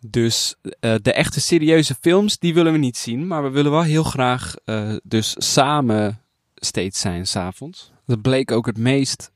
[0.00, 3.26] Dus uh, de echte serieuze films, die willen we niet zien.
[3.26, 6.20] Maar we willen wel heel graag uh, dus samen
[6.54, 7.92] steeds zijn s'avonds.
[8.06, 9.30] Dat bleek ook het meest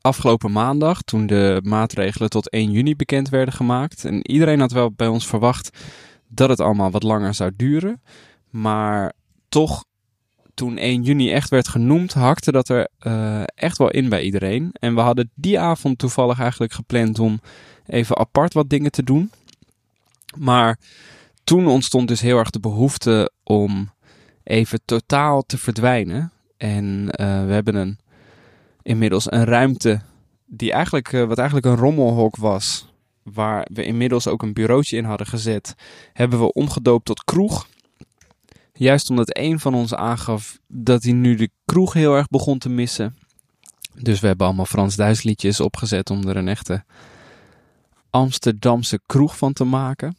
[0.00, 4.04] afgelopen maandag, toen de maatregelen tot 1 juni bekend werden gemaakt.
[4.04, 5.78] En iedereen had wel bij ons verwacht
[6.28, 8.02] dat het allemaal wat langer zou duren.
[8.50, 9.12] Maar
[9.48, 9.84] toch,
[10.54, 14.70] toen 1 juni echt werd genoemd, hakte dat er uh, echt wel in bij iedereen.
[14.72, 17.40] En we hadden die avond toevallig eigenlijk gepland om
[17.86, 19.30] even apart wat dingen te doen.
[20.36, 20.78] Maar
[21.44, 23.92] toen ontstond dus heel erg de behoefte om
[24.42, 26.32] even totaal te verdwijnen.
[26.56, 27.98] En uh, we hebben een,
[28.82, 30.00] inmiddels een ruimte
[30.46, 32.90] die eigenlijk, uh, wat eigenlijk een rommelhok was.
[33.22, 35.74] Waar we inmiddels ook een bureautje in hadden gezet.
[36.12, 37.66] Hebben we omgedoopt tot kroeg.
[38.72, 42.68] Juist omdat een van ons aangaf dat hij nu de kroeg heel erg begon te
[42.68, 43.16] missen.
[43.94, 46.84] Dus we hebben allemaal Frans-Duits liedjes opgezet om er een echte
[48.10, 50.16] Amsterdamse kroeg van te maken.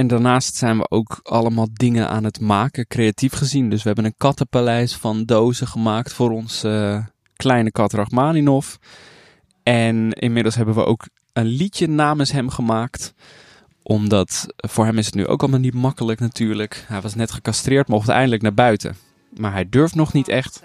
[0.00, 3.70] En daarnaast zijn we ook allemaal dingen aan het maken, creatief gezien.
[3.70, 7.04] Dus we hebben een kattenpaleis van dozen gemaakt voor ons uh,
[7.36, 8.74] kleine kat Rachmaninov.
[9.62, 13.14] En inmiddels hebben we ook een liedje namens hem gemaakt.
[13.82, 16.84] Omdat voor hem is het nu ook allemaal niet makkelijk natuurlijk.
[16.86, 18.96] Hij was net gecastreerd, mocht eindelijk naar buiten.
[19.36, 20.62] Maar hij durft nog niet echt.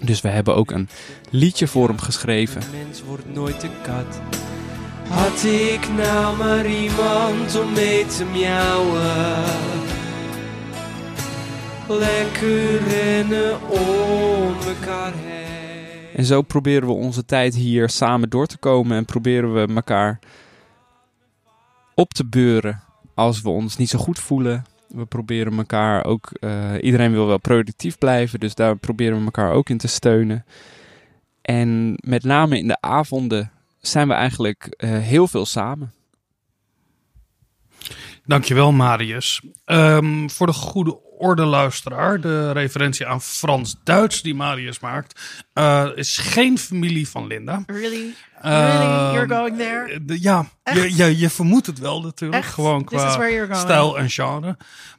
[0.00, 0.88] Dus we hebben ook een
[1.30, 2.62] liedje voor hem geschreven.
[2.70, 4.20] mens wordt nooit de kat.
[5.12, 9.44] Had ik nou maar iemand om mee te miauwen.
[11.88, 15.52] Lekker rennen om elkaar heen.
[16.16, 20.18] En zo proberen we onze tijd hier samen door te komen en proberen we elkaar
[21.94, 22.82] op te beuren
[23.14, 24.64] als we ons niet zo goed voelen.
[24.88, 29.52] We proberen elkaar ook, uh, iedereen wil wel productief blijven, dus daar proberen we elkaar
[29.52, 30.44] ook in te steunen.
[31.42, 33.50] En met name in de avonden
[33.82, 35.92] zijn we eigenlijk uh, heel veel samen.
[38.24, 39.40] Dankjewel, Marius.
[39.66, 45.20] Um, voor de goede orde luisteraar, de referentie aan Frans-Duits die Marius maakt,
[45.54, 47.62] uh, is geen familie van Linda.
[47.66, 48.14] Really?
[48.40, 49.12] Really?
[49.12, 50.04] You're going there?
[50.04, 52.42] De, ja, je, je, je, vermoedt het wel natuurlijk.
[52.42, 52.54] Echt?
[52.54, 53.10] Gewoon qua
[53.54, 54.56] stijl en genre.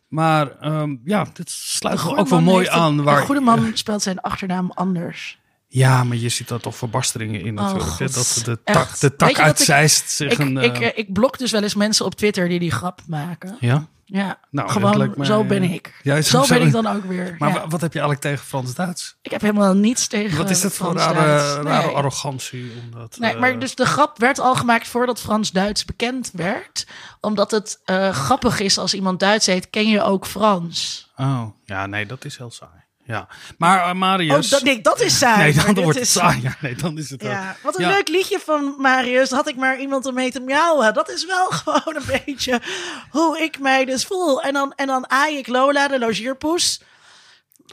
[0.08, 3.04] Maar um, ja, dit sluit ook wel mooi aan.
[3.04, 5.39] Waar, een goede man speelt zijn achternaam anders.
[5.73, 7.91] Ja, maar je ziet daar toch verbasteringen in natuurlijk.
[7.91, 10.57] Oh, dat de tak, de tak uit Zeist zich ik, een...
[10.57, 13.57] Ik, uh, ik blok dus wel eens mensen op Twitter die die grap maken.
[13.59, 13.88] Ja?
[14.05, 15.99] Ja, nou, gewoon mij, zo ben ik.
[16.03, 17.36] Zo, zo, ben ik dan ook weer.
[17.39, 17.67] Maar ja.
[17.67, 19.15] wat heb je eigenlijk tegen Frans-Duits?
[19.21, 21.95] Ik heb helemaal niets tegen Wat is dat voor rare, rare nee.
[21.95, 22.71] arrogantie?
[22.83, 23.39] Omdat, nee, uh...
[23.39, 26.88] maar dus de grap werd al gemaakt voordat Frans-Duits bekend werd.
[27.19, 31.12] Omdat het uh, grappig is als iemand Duits heet, ken je ook Frans.
[31.15, 32.83] Oh, ja, nee, dat is heel saai.
[33.06, 34.46] Ja, maar uh, Marius...
[34.46, 35.44] Oh, dat, nee, dat is saai.
[35.44, 36.13] Nee, dan, dan wordt het is...
[36.13, 36.42] saai.
[36.44, 37.56] Ja, nee, dan is het ja.
[37.63, 37.92] Wat een ja.
[37.92, 39.30] leuk liedje van Marius.
[39.30, 40.94] Had ik maar iemand om mee te miauwen.
[40.94, 42.62] Dat is wel gewoon een beetje
[43.10, 44.42] hoe ik mij dus voel.
[44.42, 46.82] En dan, en dan aai ik Lola, de logeerpoes.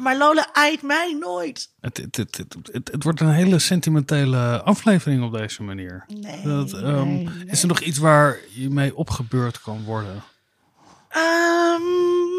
[0.00, 1.70] Maar Lola aait mij nooit.
[1.80, 2.38] Het, het, het,
[2.72, 6.04] het, het wordt een hele sentimentele aflevering op deze manier.
[6.08, 7.46] Nee, dat, um, nee, nee.
[7.46, 10.22] Is er nog iets waar je mee opgebeurd kan worden?
[11.16, 12.29] Um,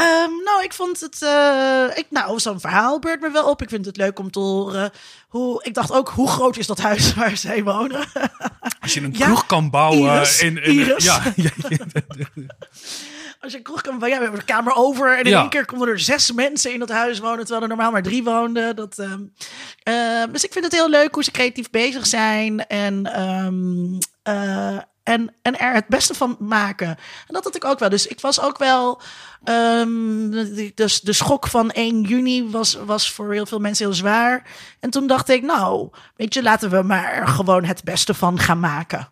[0.00, 1.20] Um, nou, ik vond het.
[1.22, 3.62] Uh, ik, nou, zo'n verhaal beurt me wel op.
[3.62, 4.90] Ik vind het leuk om te horen.
[5.28, 8.06] Hoe, ik dacht ook, hoe groot is dat huis waar zij wonen?
[8.80, 10.14] Als je een ja, kroeg kan bouwen.
[10.14, 11.04] Iris, in, in, Iris.
[11.10, 11.50] Ja, ja,
[13.40, 14.10] Als je een kroeg kan bouwen.
[14.10, 15.18] Ja, we hebben de kamer over.
[15.18, 17.38] En in één keer konden er zes mensen in dat huis wonen.
[17.38, 18.76] Terwijl er normaal maar drie woonden.
[18.76, 19.32] Dat, um,
[19.88, 22.66] uh, dus ik vind het heel leuk hoe ze creatief bezig zijn.
[22.66, 23.20] En.
[23.20, 24.78] Um, uh,
[25.10, 26.88] en, en er het beste van maken.
[26.88, 27.88] En dat had ik ook wel.
[27.88, 29.00] Dus ik was ook wel.
[30.74, 34.46] Dus de schok van 1 juni was, was voor heel veel mensen heel zwaar.
[34.80, 38.60] En toen dacht ik, nou, weet je, laten we maar gewoon het beste van gaan
[38.60, 39.08] maken.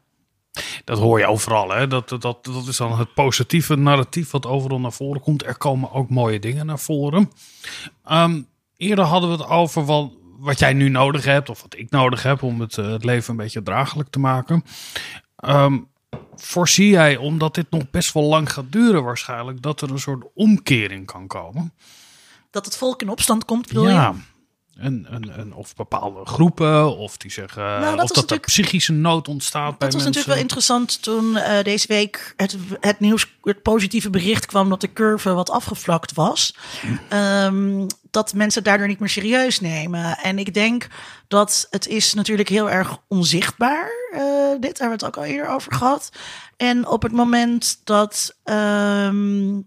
[0.85, 1.87] Dat hoor je overal, hè?
[1.87, 5.45] Dat, dat, dat is dan het positieve narratief wat overal naar voren komt.
[5.45, 7.31] Er komen ook mooie dingen naar voren.
[8.11, 9.85] Um, eerder hadden we het over
[10.39, 13.31] wat, jij nu nodig hebt, of wat ik nodig heb om het, uh, het leven
[13.31, 14.65] een beetje draaglijk te maken.
[15.46, 15.88] Um,
[16.37, 20.24] voorzie jij, omdat dit nog best wel lang gaat duren waarschijnlijk, dat er een soort
[20.35, 21.72] omkering kan komen?
[22.51, 24.09] Dat het volk in opstand komt, bedoel ja.
[24.09, 24.37] je?
[24.83, 28.92] En, en, en of bepaalde groepen, of die zeggen, nou, dat of dat er psychische
[28.92, 30.05] nood ontstaat bij Dat was mensen.
[30.05, 34.81] natuurlijk wel interessant toen uh, deze week het, het nieuws, het positieve bericht kwam dat
[34.81, 36.55] de curve wat afgevlakt was.
[37.12, 40.18] Um, dat mensen daardoor niet meer serieus nemen.
[40.18, 40.87] En ik denk
[41.29, 43.90] dat het is natuurlijk heel erg onzichtbaar.
[44.12, 44.21] Uh,
[44.61, 46.11] dit hebben we het ook al eerder over gehad.
[46.57, 48.37] En op het moment dat.
[48.44, 49.66] Um,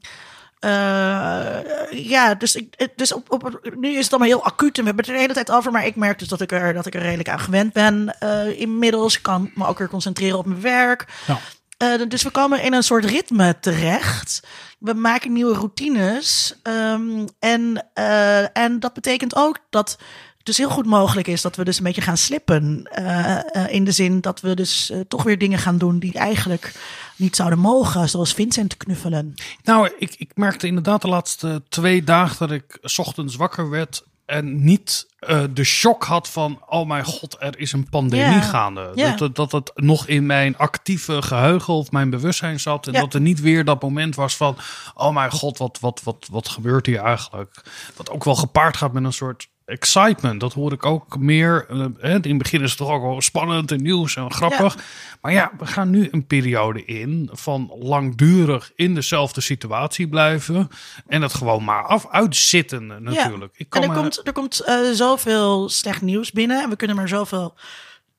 [0.62, 1.60] Eh,
[1.91, 5.06] ja, dus, ik, dus op, op, nu is het allemaal heel acuut en we hebben
[5.06, 5.71] het er de hele tijd over.
[5.71, 8.60] Maar ik merk dus dat ik er, dat ik er redelijk aan gewend ben eh,
[8.60, 9.15] inmiddels.
[9.15, 11.06] Ik kan me ook weer concentreren op mijn werk.
[11.27, 11.39] Ja.
[11.82, 14.48] Eh, dus we komen in een soort ritme terecht.
[14.80, 16.56] We maken nieuwe routines.
[16.63, 19.89] ehm, en, eh, en dat betekent ook dat
[20.38, 22.84] het dus heel goed mogelijk is dat we dus een beetje gaan slippen.
[22.84, 26.74] Eh, in de zin dat we dus toch weer dingen gaan doen die eigenlijk
[27.15, 28.10] niet zouden mogen.
[28.10, 29.34] Zoals Vincent knuffelen.
[29.63, 34.63] Nou, ik, ik merkte inderdaad de laatste twee dagen dat ik ochtends wakker werd en
[34.63, 38.91] niet eh, de shock had van, oh mijn god, er is een pandemie gaande.
[39.10, 42.88] Dat, het- dat het nog in mijn actieve geheugen of mijn bewustzijn zat.
[42.88, 44.56] En dat er niet weer dat moment was van,
[44.96, 47.62] oh mijn god, wat, wat, wat, wat gebeurt hier eigenlijk?
[47.96, 50.39] Wat ook wel gepaard gaat met een soort excitement.
[50.39, 51.65] Dat hoor ik ook meer.
[51.69, 54.77] eh, hè, in het begin is het toch ook wel spannend en nieuws en grappig.
[55.21, 60.67] Maar ja, we gaan nu een periode in van langdurig in dezelfde situatie blijven.
[61.07, 63.53] En het gewoon maar af uitzitten natuurlijk.
[63.57, 66.63] Ik kan En er komt, er komt eh, zoveel slecht nieuws binnen.
[66.63, 67.57] En we kunnen maar zoveel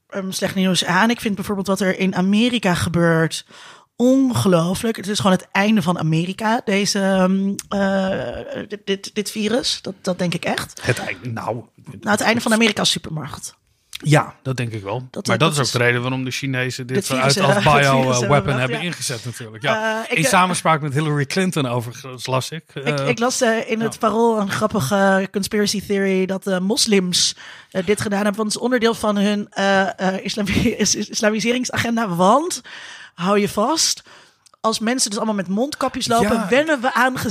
[0.09, 1.11] ehm, slecht nieuws aan.
[1.11, 3.47] Ik vind bijvoorbeeld wat er in Amerika gebeurt
[4.07, 4.97] ongelooflijk.
[4.97, 9.79] Het is gewoon het einde van Amerika, deze, ehm, eh, dit, dit, dit virus.
[9.83, 10.81] Dat, dat denk ik echt.
[10.83, 13.55] het einde, nou, Nou, het einde van Amerika's supermarkt.
[14.05, 15.07] Ja, dat denk ik wel.
[15.11, 17.41] Dat- maar dat, dat is ook de reden waarom de Chinezen dit, Dit virus uit
[17.41, 18.83] als virus bio-weapon hebben hebben, ja.
[18.85, 19.63] ingezet natuurlijk.
[19.63, 20.05] Ja.
[20.05, 22.63] Eh, ik, in eh, samenspraak met Hillary Clinton overigens las ik.
[22.75, 27.37] Ik, Eh, ik las eh, in het parool een grappige conspiracy theory dat de moslims
[27.71, 28.37] eh, dit gedaan hebben.
[28.41, 32.09] Want het is onderdeel van hun eh, eh, islami- is- is- islamiseringsagenda.
[32.09, 32.61] Want,
[33.15, 34.03] hou je vast,
[34.61, 36.49] als mensen dus allemaal met mondkapjes lopen, Ja.
[36.49, 37.19] wennen we aan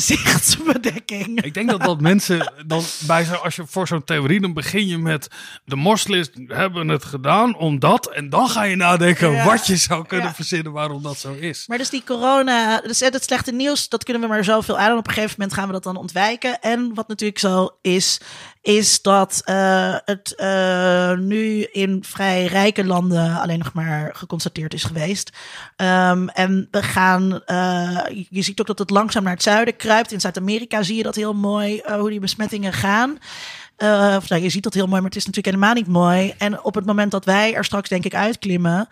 [0.52, 1.42] gezichtsbedekking.
[1.44, 4.88] Ik denk dat dat mensen dan bij zo, als je voor zo'n theorie, dan begin
[4.88, 5.28] je met
[5.66, 9.46] de moslims hebben het gedaan omdat, en dan ga je nadenken Ja.
[9.46, 10.34] wat je zou kunnen Ja.
[10.34, 11.68] verzinnen waarom dat zo is.
[11.68, 14.92] Maar dus die corona, dus het slechte nieuws, dat kunnen we maar zoveel aan.
[14.92, 16.60] En op een gegeven moment gaan we dat dan ontwijken.
[16.62, 18.20] En wat natuurlijk zo is,
[18.62, 24.84] is dat eh, het eh, nu in vrij rijke landen alleen nog maar geconstateerd is
[24.84, 25.32] geweest.
[25.76, 30.12] Ehm, en we gaan, eh, je ziet ook dat het langzaam naar het zuiden kruipt.
[30.12, 33.18] In Zuid-Amerika zie je dat heel mooi, hoe die besmettingen gaan.
[34.18, 36.34] Of nou, je ziet dat heel mooi, maar het is natuurlijk helemaal niet mooi.
[36.38, 38.88] En op het moment dat wij er straks, denk ik, uitklimmen.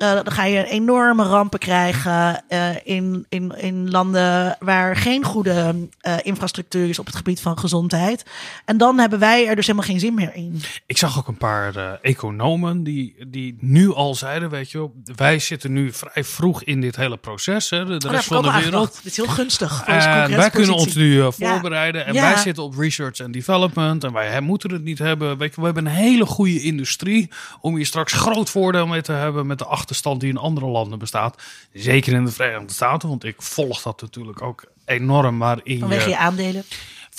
[0.00, 5.88] Eh, dan ga je enorme rampen krijgen eh, in, in, in landen waar geen goede
[6.00, 8.24] eh, infrastructuur is op het gebied van gezondheid.
[8.64, 10.62] En dan hebben wij er dus helemaal geen zin meer in.
[10.86, 15.38] Ik zag ook een paar economen die, die nu al zeiden, weet je wel, wij
[15.38, 18.52] zitten nu vrij vroeg in dit hele proces, hè, de, de Oh, rest van de
[18.52, 18.94] wereld.
[19.02, 21.30] Dit is heel gunstig voor onze En wij kunnen ons nu Ja.
[21.30, 22.06] voorbereiden.
[22.06, 22.22] En Ja.
[22.32, 24.04] wij zitten op research en development.
[24.04, 25.38] En wij hè, moeten het niet hebben.
[25.38, 27.30] Weet je, we hebben een hele goede industrie.
[27.60, 29.46] Om hier straks groot voordeel mee te hebben.
[29.46, 31.42] Met de achterstand die in andere landen bestaat.
[31.72, 33.08] Zeker in de Verenigde Staten.
[33.08, 35.36] Want ik volg dat natuurlijk ook enorm.
[35.36, 36.64] Maar in Vanwege je aandelen.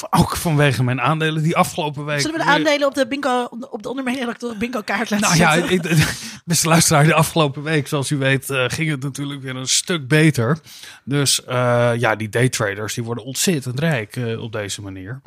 [0.09, 2.19] ook vanwege mijn aandelen die afgelopen week.
[2.19, 5.67] Zullen we de aandelen op de bingo, op de ondermediadoctor bingo kaart laten Nou ja,
[5.67, 5.81] ik,
[6.45, 10.07] beste luisteraar, de afgelopen week, zoals u weet, eh, ging het natuurlijk weer een stuk
[10.07, 10.59] beter.
[11.03, 15.21] Dus eh, ja, die daytraders die worden ontzettend rijk eh, op deze manier.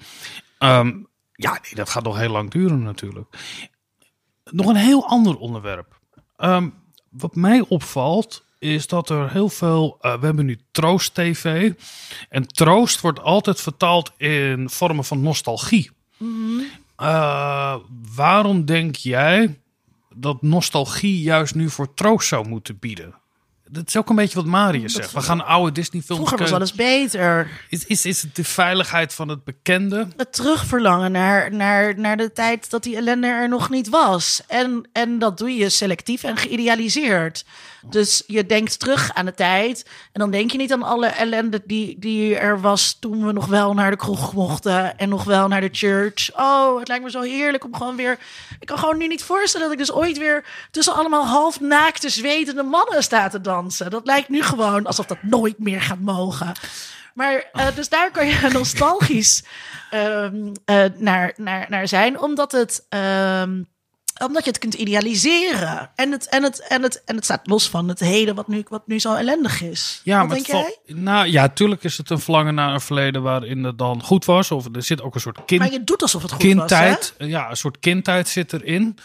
[0.58, 0.92] Ehm,
[1.32, 3.26] ja, nee, dat gaat nog heel lang duren natuurlijk.
[4.44, 5.98] Nog een heel ander onderwerp.
[6.36, 6.68] Ehm,
[7.16, 9.98] wat mij opvalt is dat er heel veel.
[10.00, 11.72] eh, we hebben nu Troost TV.
[12.28, 15.90] En troost wordt altijd vertaald in vormen van nostalgie.
[16.96, 17.76] Eh,
[18.14, 19.60] waarom denk jij
[20.14, 23.14] dat nostalgie juist nu voor troost zou moeten bieden?
[23.74, 25.12] Dat is ook een beetje wat Marius zegt.
[25.12, 27.50] We gaan oude Disney-films Vroeger was alles beter.
[27.68, 30.08] Is, is, is het de veiligheid van het bekende?
[30.16, 34.42] Het terugverlangen naar, naar, naar de tijd dat die ellende er nog niet was.
[34.46, 37.44] En, en dat doe je selectief en geïdealiseerd.
[37.90, 39.84] Dus je denkt terug aan de tijd.
[40.12, 43.46] En dan denk je niet aan alle ellende die, die er was toen we nog
[43.46, 44.98] wel naar de kroeg mochten.
[44.98, 46.30] En nog wel naar de church.
[46.36, 48.18] Oh, het lijkt me zo heerlijk om gewoon weer...
[48.60, 52.08] Ik kan gewoon nu niet voorstellen dat ik dus ooit weer tussen allemaal half naakte
[52.08, 53.63] zwetende mannen sta te dansen.
[53.68, 56.52] Dat lijkt nu gewoon alsof dat nooit meer gaat mogen.
[57.14, 59.44] Maar eh, dus daar kan je nostalgisch
[59.90, 62.86] ehm, eh, naar, naar, naar zijn, omdat het.
[62.88, 63.62] ehm,
[64.24, 65.90] omdat je het kunt idealiseren.
[65.94, 68.64] En het, en, het, en, het, en het staat los van het heden, wat nu,
[68.68, 70.00] wat nu zo ellendig is.
[70.04, 70.78] Ja, wat maar denk jij?
[70.86, 74.50] Nou ja, tuurlijk is het een verlangen naar een verleden waarin het dan goed was.
[74.50, 77.14] Of er zit ook een soort kind, Maar je doet alsof het goed kindtijd.
[77.18, 77.28] was.
[77.28, 78.98] Ja, een soort kindtijd zit erin.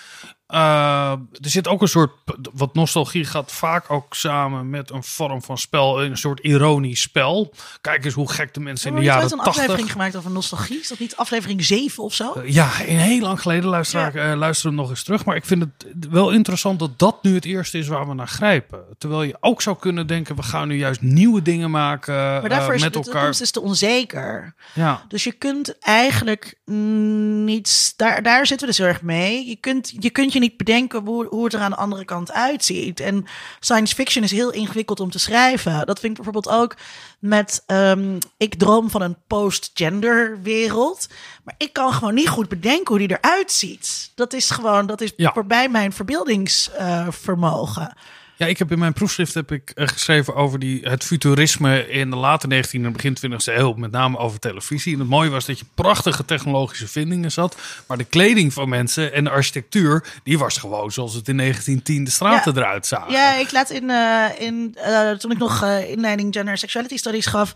[0.49, 2.11] Eh, er zit ook een soort,
[2.53, 7.53] wat nostalgie gaat vaak ook samen met een vorm van spel, een soort ironisch spel.
[7.81, 9.91] Kijk eens hoe gek de mensen in de jaren wordt een aflevering 80.
[9.91, 10.79] gemaakt over nostalgie.
[10.79, 12.33] Is dat niet aflevering 7 of zo?
[12.33, 15.25] Eh, Ja, een heel lang geleden luister, ik, eh, luister hem nog eens terug.
[15.25, 18.27] Maar ik vind het wel interessant dat dat nu het eerste is waar we naar
[18.27, 18.79] grijpen.
[18.97, 22.73] Terwijl je ook zou kunnen denken, we gaan nu juist nieuwe dingen maken maar daarvoor
[22.73, 23.29] is met de elkaar.
[23.29, 24.53] is te onzeker.
[24.73, 25.05] Ja.
[25.07, 27.93] Dus je kunt eigenlijk niet.
[27.95, 29.47] Daar, daar zitten we dus heel erg mee.
[29.47, 32.31] Je kunt, je kunt je niet bedenken hoe, hoe het er aan de andere kant
[32.31, 32.99] uitziet.
[32.99, 33.25] En
[33.59, 35.85] science fiction is heel ingewikkeld om te schrijven.
[35.85, 36.75] Dat vind ik bijvoorbeeld ook
[37.19, 37.63] met.
[37.65, 41.07] ehm, ik droom van een post-gender wereld.
[41.43, 44.11] Maar ik kan gewoon niet goed bedenken hoe die eruit ziet.
[44.15, 44.85] Dat is gewoon.
[44.85, 45.31] Dat is Ja.
[45.33, 47.93] voorbij mijn verbeeldingsvermogen.
[48.39, 52.09] Ja, ik heb in mijn proefschrift heb ik eh, geschreven over die, het futurisme in
[52.09, 54.93] de late 19e en begin 20e eeuw, met name over televisie.
[54.93, 59.13] En het mooie was dat je prachtige technologische vindingen zat, maar de kleding van mensen
[59.13, 63.11] en de architectuur, die was gewoon zoals het in 1910 de straten eruit zagen.
[63.11, 67.53] Ja, ik laat in, eh, in eh, toen ik nog inleiding Gender Sexuality Studies gaf,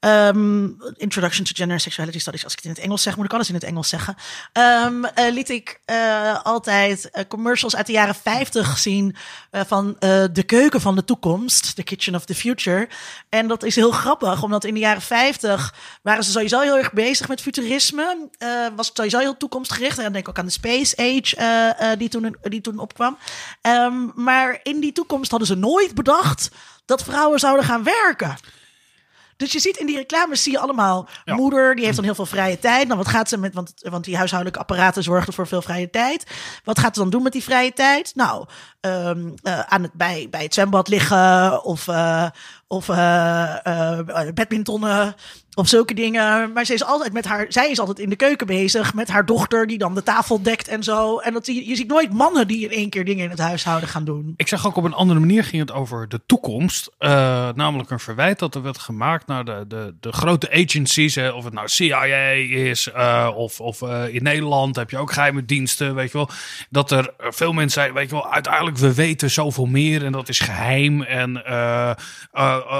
[0.00, 3.32] ehm, Introduction to Gender Sexuality Studies, als ik het in het Engels zeg, moet ik
[3.32, 4.16] alles in het Engels zeggen,
[4.52, 5.80] Ehm, eh, liet ik
[6.42, 9.16] altijd commercials uit de jaren 50 zien
[9.50, 9.96] van
[10.32, 12.88] de keuken van de toekomst, the kitchen of the future.
[13.28, 16.92] En dat is heel grappig, omdat in de jaren 50 waren ze sowieso heel erg
[16.92, 19.96] bezig met futurisme, Eh, was het sowieso heel toekomstgericht.
[19.96, 22.78] En dan denk ik ook aan de Space Age eh, eh, die, toen, die toen
[22.78, 23.18] opkwam.
[23.60, 26.50] Ehm, maar in die toekomst hadden ze nooit bedacht
[26.84, 28.36] dat vrouwen zouden gaan werken.
[29.36, 31.34] Dus je ziet in die reclames zie je allemaal Ja.
[31.34, 32.86] moeder, die heeft dan heel veel vrije tijd.
[32.86, 36.26] Nou, wat gaat ze met, want, want die huishoudelijke apparaten zorgen voor veel vrije tijd.
[36.64, 38.12] Wat gaat ze dan doen met die vrije tijd?
[38.14, 38.46] Nou,
[38.80, 42.26] ehm, eh, aan het, bij, bij het zwembad liggen of, eh
[42.68, 43.54] of eh,
[44.34, 45.14] badmintonnen
[45.56, 46.52] of zulke dingen.
[46.52, 49.26] Maar ze is altijd met haar, zij is altijd in de keuken bezig met haar
[49.26, 51.18] dochter die dan de tafel dekt en zo.
[51.18, 53.88] En dat, je, je ziet nooit mannen die in één keer dingen in het huishouden
[53.88, 54.34] gaan doen.
[54.36, 56.90] Ik zag ook op een andere manier ging het over de toekomst.
[56.98, 57.10] Eh,
[57.54, 61.14] namelijk een verwijt dat er werd gemaakt naar de, de, de grote agencies.
[61.14, 62.04] Hè, of het nou CIA
[62.40, 65.94] is eh, of, of eh, in Nederland heb je ook geheime diensten.
[65.94, 66.30] Weet je wel.
[66.70, 70.28] Dat er veel mensen zeiden, weet je wel, uiteindelijk we weten zoveel meer en dat
[70.28, 71.02] is geheim.
[71.02, 71.44] En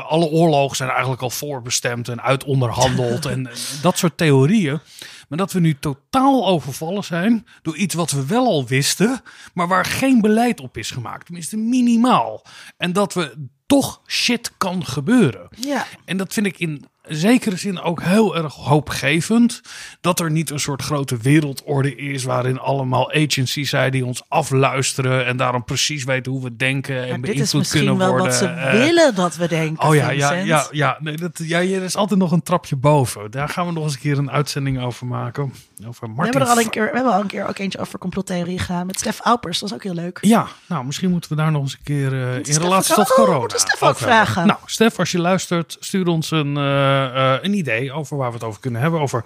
[0.07, 2.65] alle oorlogen zijn eigenlijk al voorbestemd en uitonderhandeld.
[2.71, 3.49] En, en
[3.83, 4.81] dat soort theorieën.
[5.29, 9.21] Maar dat we nu totaal overvallen zijn door iets wat we wel al wisten,
[9.55, 11.25] maar waar geen beleid op is gemaakt.
[11.25, 12.45] Tenminste, minimaal.
[12.77, 15.49] En dat we toch shit kan gebeuren.
[15.61, 15.87] Ja.
[16.05, 19.61] En dat vind ik in zekere zin ook heel erg hoopgevend.
[20.01, 25.27] Dat er niet een soort grote wereldorde is waarin allemaal agencies zijn die ons afluisteren
[25.27, 28.09] en daarom precies weten hoe we denken en Maar dit is beïnvloed misschien kunnen wel
[28.09, 28.27] worden.
[28.27, 29.89] wat ze Eh, willen dat we denken.
[29.89, 30.97] Oh ja, ja, ja, ja.
[31.01, 33.31] Nee, dat, ja, er is altijd nog een trapje boven.
[33.31, 35.53] Daar gaan we nog eens een keer een uitzending over maken.
[35.85, 37.99] Over We hebben er al een keer, we hebben al een keer ook eentje over
[37.99, 39.59] complottheorie gedaan met Stef Aupers.
[39.59, 40.19] Dat is ook heel leuk.
[40.21, 43.17] Ja, nou, misschien moeten we daar nog eens een keer eh, in relatie tot oh,
[43.17, 43.39] corona.
[43.39, 44.47] moeten we Stef ook vragen?
[44.47, 48.35] Nou, Stef, als je luistert, stuur ons een, eh, eh, een idee over waar we
[48.35, 49.01] het over kunnen hebben.
[49.01, 49.25] Over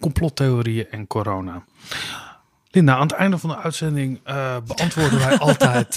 [0.00, 1.62] complottheorieën en corona.
[2.70, 4.22] Linda, aan het einde van de uitzending
[4.64, 5.96] beantwoorden wij altijd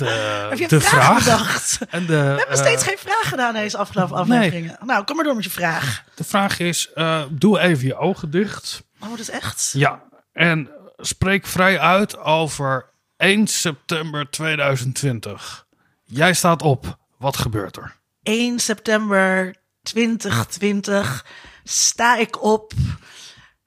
[0.49, 1.77] Heb je de vraag, vraag.
[1.89, 4.77] En de, We hebben steeds geen vraag gedaan deze afgelopen afleveringen.
[4.85, 6.03] Nou, kom maar door met je vraag.
[6.15, 6.89] de vraag is,
[7.29, 8.84] doe even je ogen dicht.
[9.05, 9.71] Oh, dat is echt.
[9.73, 10.03] Ja,
[10.33, 15.65] en spreek vrij uit over 1 september 2020.
[16.03, 16.97] Jij staat op.
[17.17, 17.95] Wat gebeurt er?
[18.23, 21.25] 1 september 2020
[21.63, 22.73] sta ik op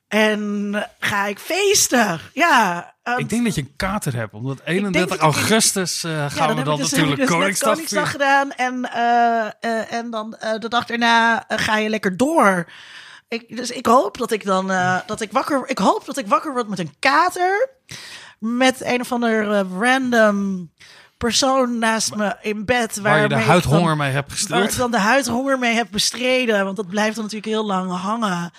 [0.09, 2.20] en ga ik feesten.
[2.32, 2.95] Ja.
[3.03, 6.05] um, Ik denk dat je een kater hebt, omdat denk 31 dat ik in- augustus
[6.05, 8.53] eh, ja, gaan we dan dus- natuurlijk dus Koningsdag Koningsdag gedaan.
[8.53, 12.66] En, eh, en dan de dag daarna ga je lekker door.
[13.29, 15.62] Ik, dus ik hoop dat ik dan eh, dat ik wakker.
[15.68, 17.70] Ik hoop dat ik wakker word met een kater.
[18.39, 20.70] Met een of ander eh, random
[21.16, 22.97] persoon naast me in bed.
[22.97, 24.70] Waar je de huidhonger mee hebt Waar gestild.
[24.72, 26.64] ik dan de huidhonger mee heb bestreden.
[26.64, 28.51] Want dat blijft dan natuurlijk heel lang hangen.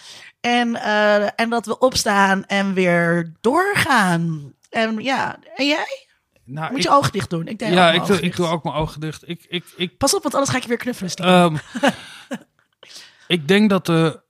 [0.41, 4.53] En, eh, en dat we opstaan en weer doorgaan.
[4.69, 6.07] En ja, en jij?
[6.43, 7.47] Nou, Moet ik- je ogen dicht doen.
[7.47, 9.29] Ik denk ja, ik doe, ik doe ook mijn ogen dicht.
[9.29, 11.11] Ik, ik, ik, Pas op, want anders ga ik je weer knuffelen.
[11.15, 11.55] ehm,
[13.27, 14.21] ik denk dat de,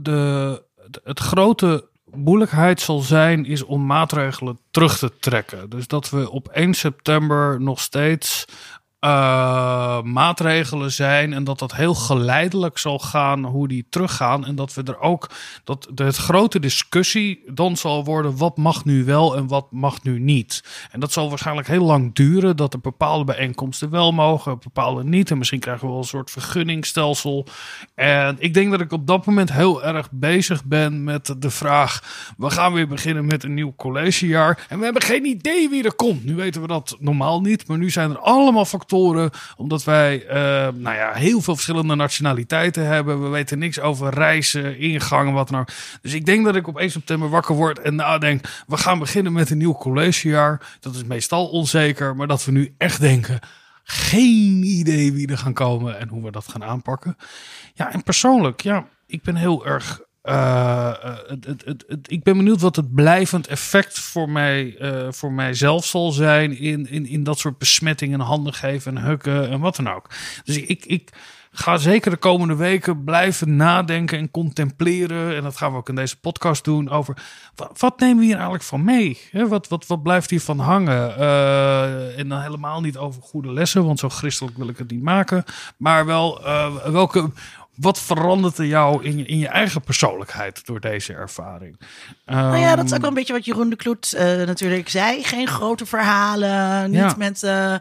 [0.00, 0.62] de,
[1.04, 5.70] het grote moeilijkheid zal zijn is om maatregelen terug te trekken.
[5.70, 8.44] Dus dat we op 1 september nog steeds
[9.06, 14.46] eh, maatregelen zijn en dat dat heel geleidelijk zal gaan hoe die teruggaan.
[14.46, 15.30] En dat we er ook,
[15.64, 20.02] dat de het grote discussie dan zal worden wat mag nu wel en wat mag
[20.02, 20.64] nu niet.
[20.90, 25.30] En dat zal waarschijnlijk heel lang duren, dat er bepaalde bijeenkomsten wel mogen, bepaalde niet.
[25.30, 27.46] En misschien krijgen we wel een soort vergunningstelsel.
[27.94, 32.02] En ik denk dat ik op dat moment heel erg bezig ben met de vraag,
[32.36, 34.66] we gaan weer beginnen met een nieuw collegejaar.
[34.68, 36.24] En we hebben geen idee wie er komt.
[36.24, 38.94] Nu weten we dat normaal niet, maar nu zijn er allemaal factoren,
[39.56, 40.36] omdat wij eh,
[40.74, 43.22] nou ja, heel veel verschillende nationaliteiten hebben.
[43.22, 45.68] We weten niks over reizen, ingangen, wat ook.
[46.02, 49.32] Dus ik denk dat ik op 1 september wakker word en nadenk, we gaan beginnen
[49.32, 50.76] met een nieuw collegejaar.
[50.80, 53.38] Dat is meestal onzeker, maar dat we nu echt denken,
[53.84, 57.16] geen idee wie er gaan komen en hoe we dat gaan aanpakken.
[57.74, 60.00] Ja, en persoonlijk, ja, ik ben heel erg.
[60.26, 65.06] Eh, eh, het, het, het, ik ben benieuwd wat het blijvend effect voor, mij, eh,
[65.10, 69.60] voor mijzelf zal zijn in, in, in dat soort besmettingen, handen geven en hukken en
[69.60, 70.10] wat dan ook.
[70.44, 71.10] Dus ik, ik,
[71.50, 75.36] ga zeker de komende weken blijven nadenken en contempleren.
[75.36, 77.16] En dat gaan we ook in deze podcast doen over
[77.76, 79.20] wat, nemen we hier eigenlijk van mee?
[79.32, 81.16] Wat, wat, wat blijft hier van hangen?
[82.16, 85.44] En dan helemaal niet over goede lessen, want zo christelijk wil ik het niet maken.
[85.76, 86.42] Maar wel
[86.92, 87.30] welke.
[87.76, 91.80] Wat verandert er jou in je, in je eigen persoonlijkheid door deze ervaring?
[92.26, 94.88] Nou ja, dat is ook Ehm, wel een beetje wat Jeroen de Kloet eh, natuurlijk
[94.88, 95.24] zei.
[95.24, 97.14] Geen grote verhalen, niet Ja.
[97.18, 97.42] met...
[97.42, 97.74] eh,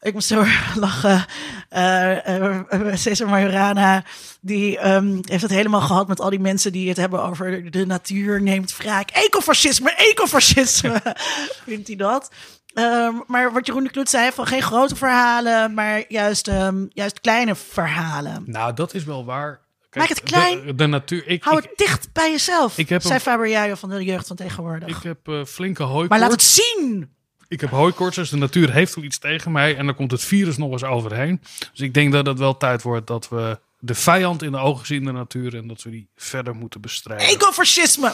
[0.00, 1.24] ik moest zo lachen.
[1.68, 4.04] Eh, Cesar Majorana,
[4.40, 7.86] die ehm, heeft het helemaal gehad met al die mensen die het hebben over de
[7.86, 9.10] natuur neemt wraak.
[9.10, 11.02] Ecofascisme, ecofascisme,
[11.66, 12.30] vindt hij dat.
[12.76, 17.20] Ehm, maar wat Jeroen de Kloet zei, van geen grote verhalen, maar juist, ehm, juist
[17.20, 18.42] kleine verhalen.
[18.46, 19.60] Nou, dat is wel waar.
[19.92, 20.66] Maak het klein.
[20.66, 21.26] De, de natuur.
[21.26, 24.36] Ik, Hou ik, het dicht bij jezelf, ik heb zei Faber van de jeugd van
[24.36, 24.88] tegenwoordig.
[24.88, 26.08] ik heb eh, flinke hooikoorts.
[26.08, 27.14] maar laat het zien!
[27.48, 29.76] Ik heb hooikoorts, dus de natuur heeft wel iets tegen mij.
[29.76, 31.40] En dan komt het virus nog eens overheen.
[31.70, 34.86] Dus ik denk dat het wel tijd wordt dat we de vijand in de ogen
[34.86, 35.56] zien, de natuur.
[35.56, 37.26] En dat we die verder moeten bestrijden.
[37.26, 38.12] Ecofascisme!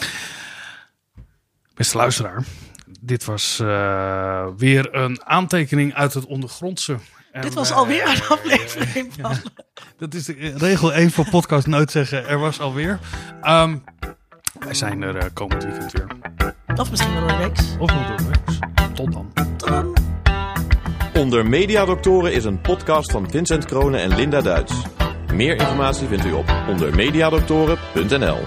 [1.75, 2.45] Beste luisteraar,
[3.01, 6.97] dit was eh, weer een aantekening uit het ondergrondse.
[7.33, 9.37] En Dit was wij- alweer een aflevering van...
[9.99, 12.29] Dat is de eh, regel 1 voor podcast nooit zeggen.
[12.29, 12.99] Er was alweer.
[13.43, 13.77] Ehm,
[14.59, 16.07] wij zijn er eh, komend weekend weer.
[16.77, 17.63] Of misschien wel een reeks.
[17.79, 18.95] Of nog door de week.
[18.95, 19.33] Tot dan.
[19.57, 19.97] Tot dan.
[21.15, 24.73] Onder Mediadoktoren is een podcast van Vincent Kronen en Linda Duits.
[25.33, 28.39] Meer informatie vindt u op ondermediadoktoren.nl.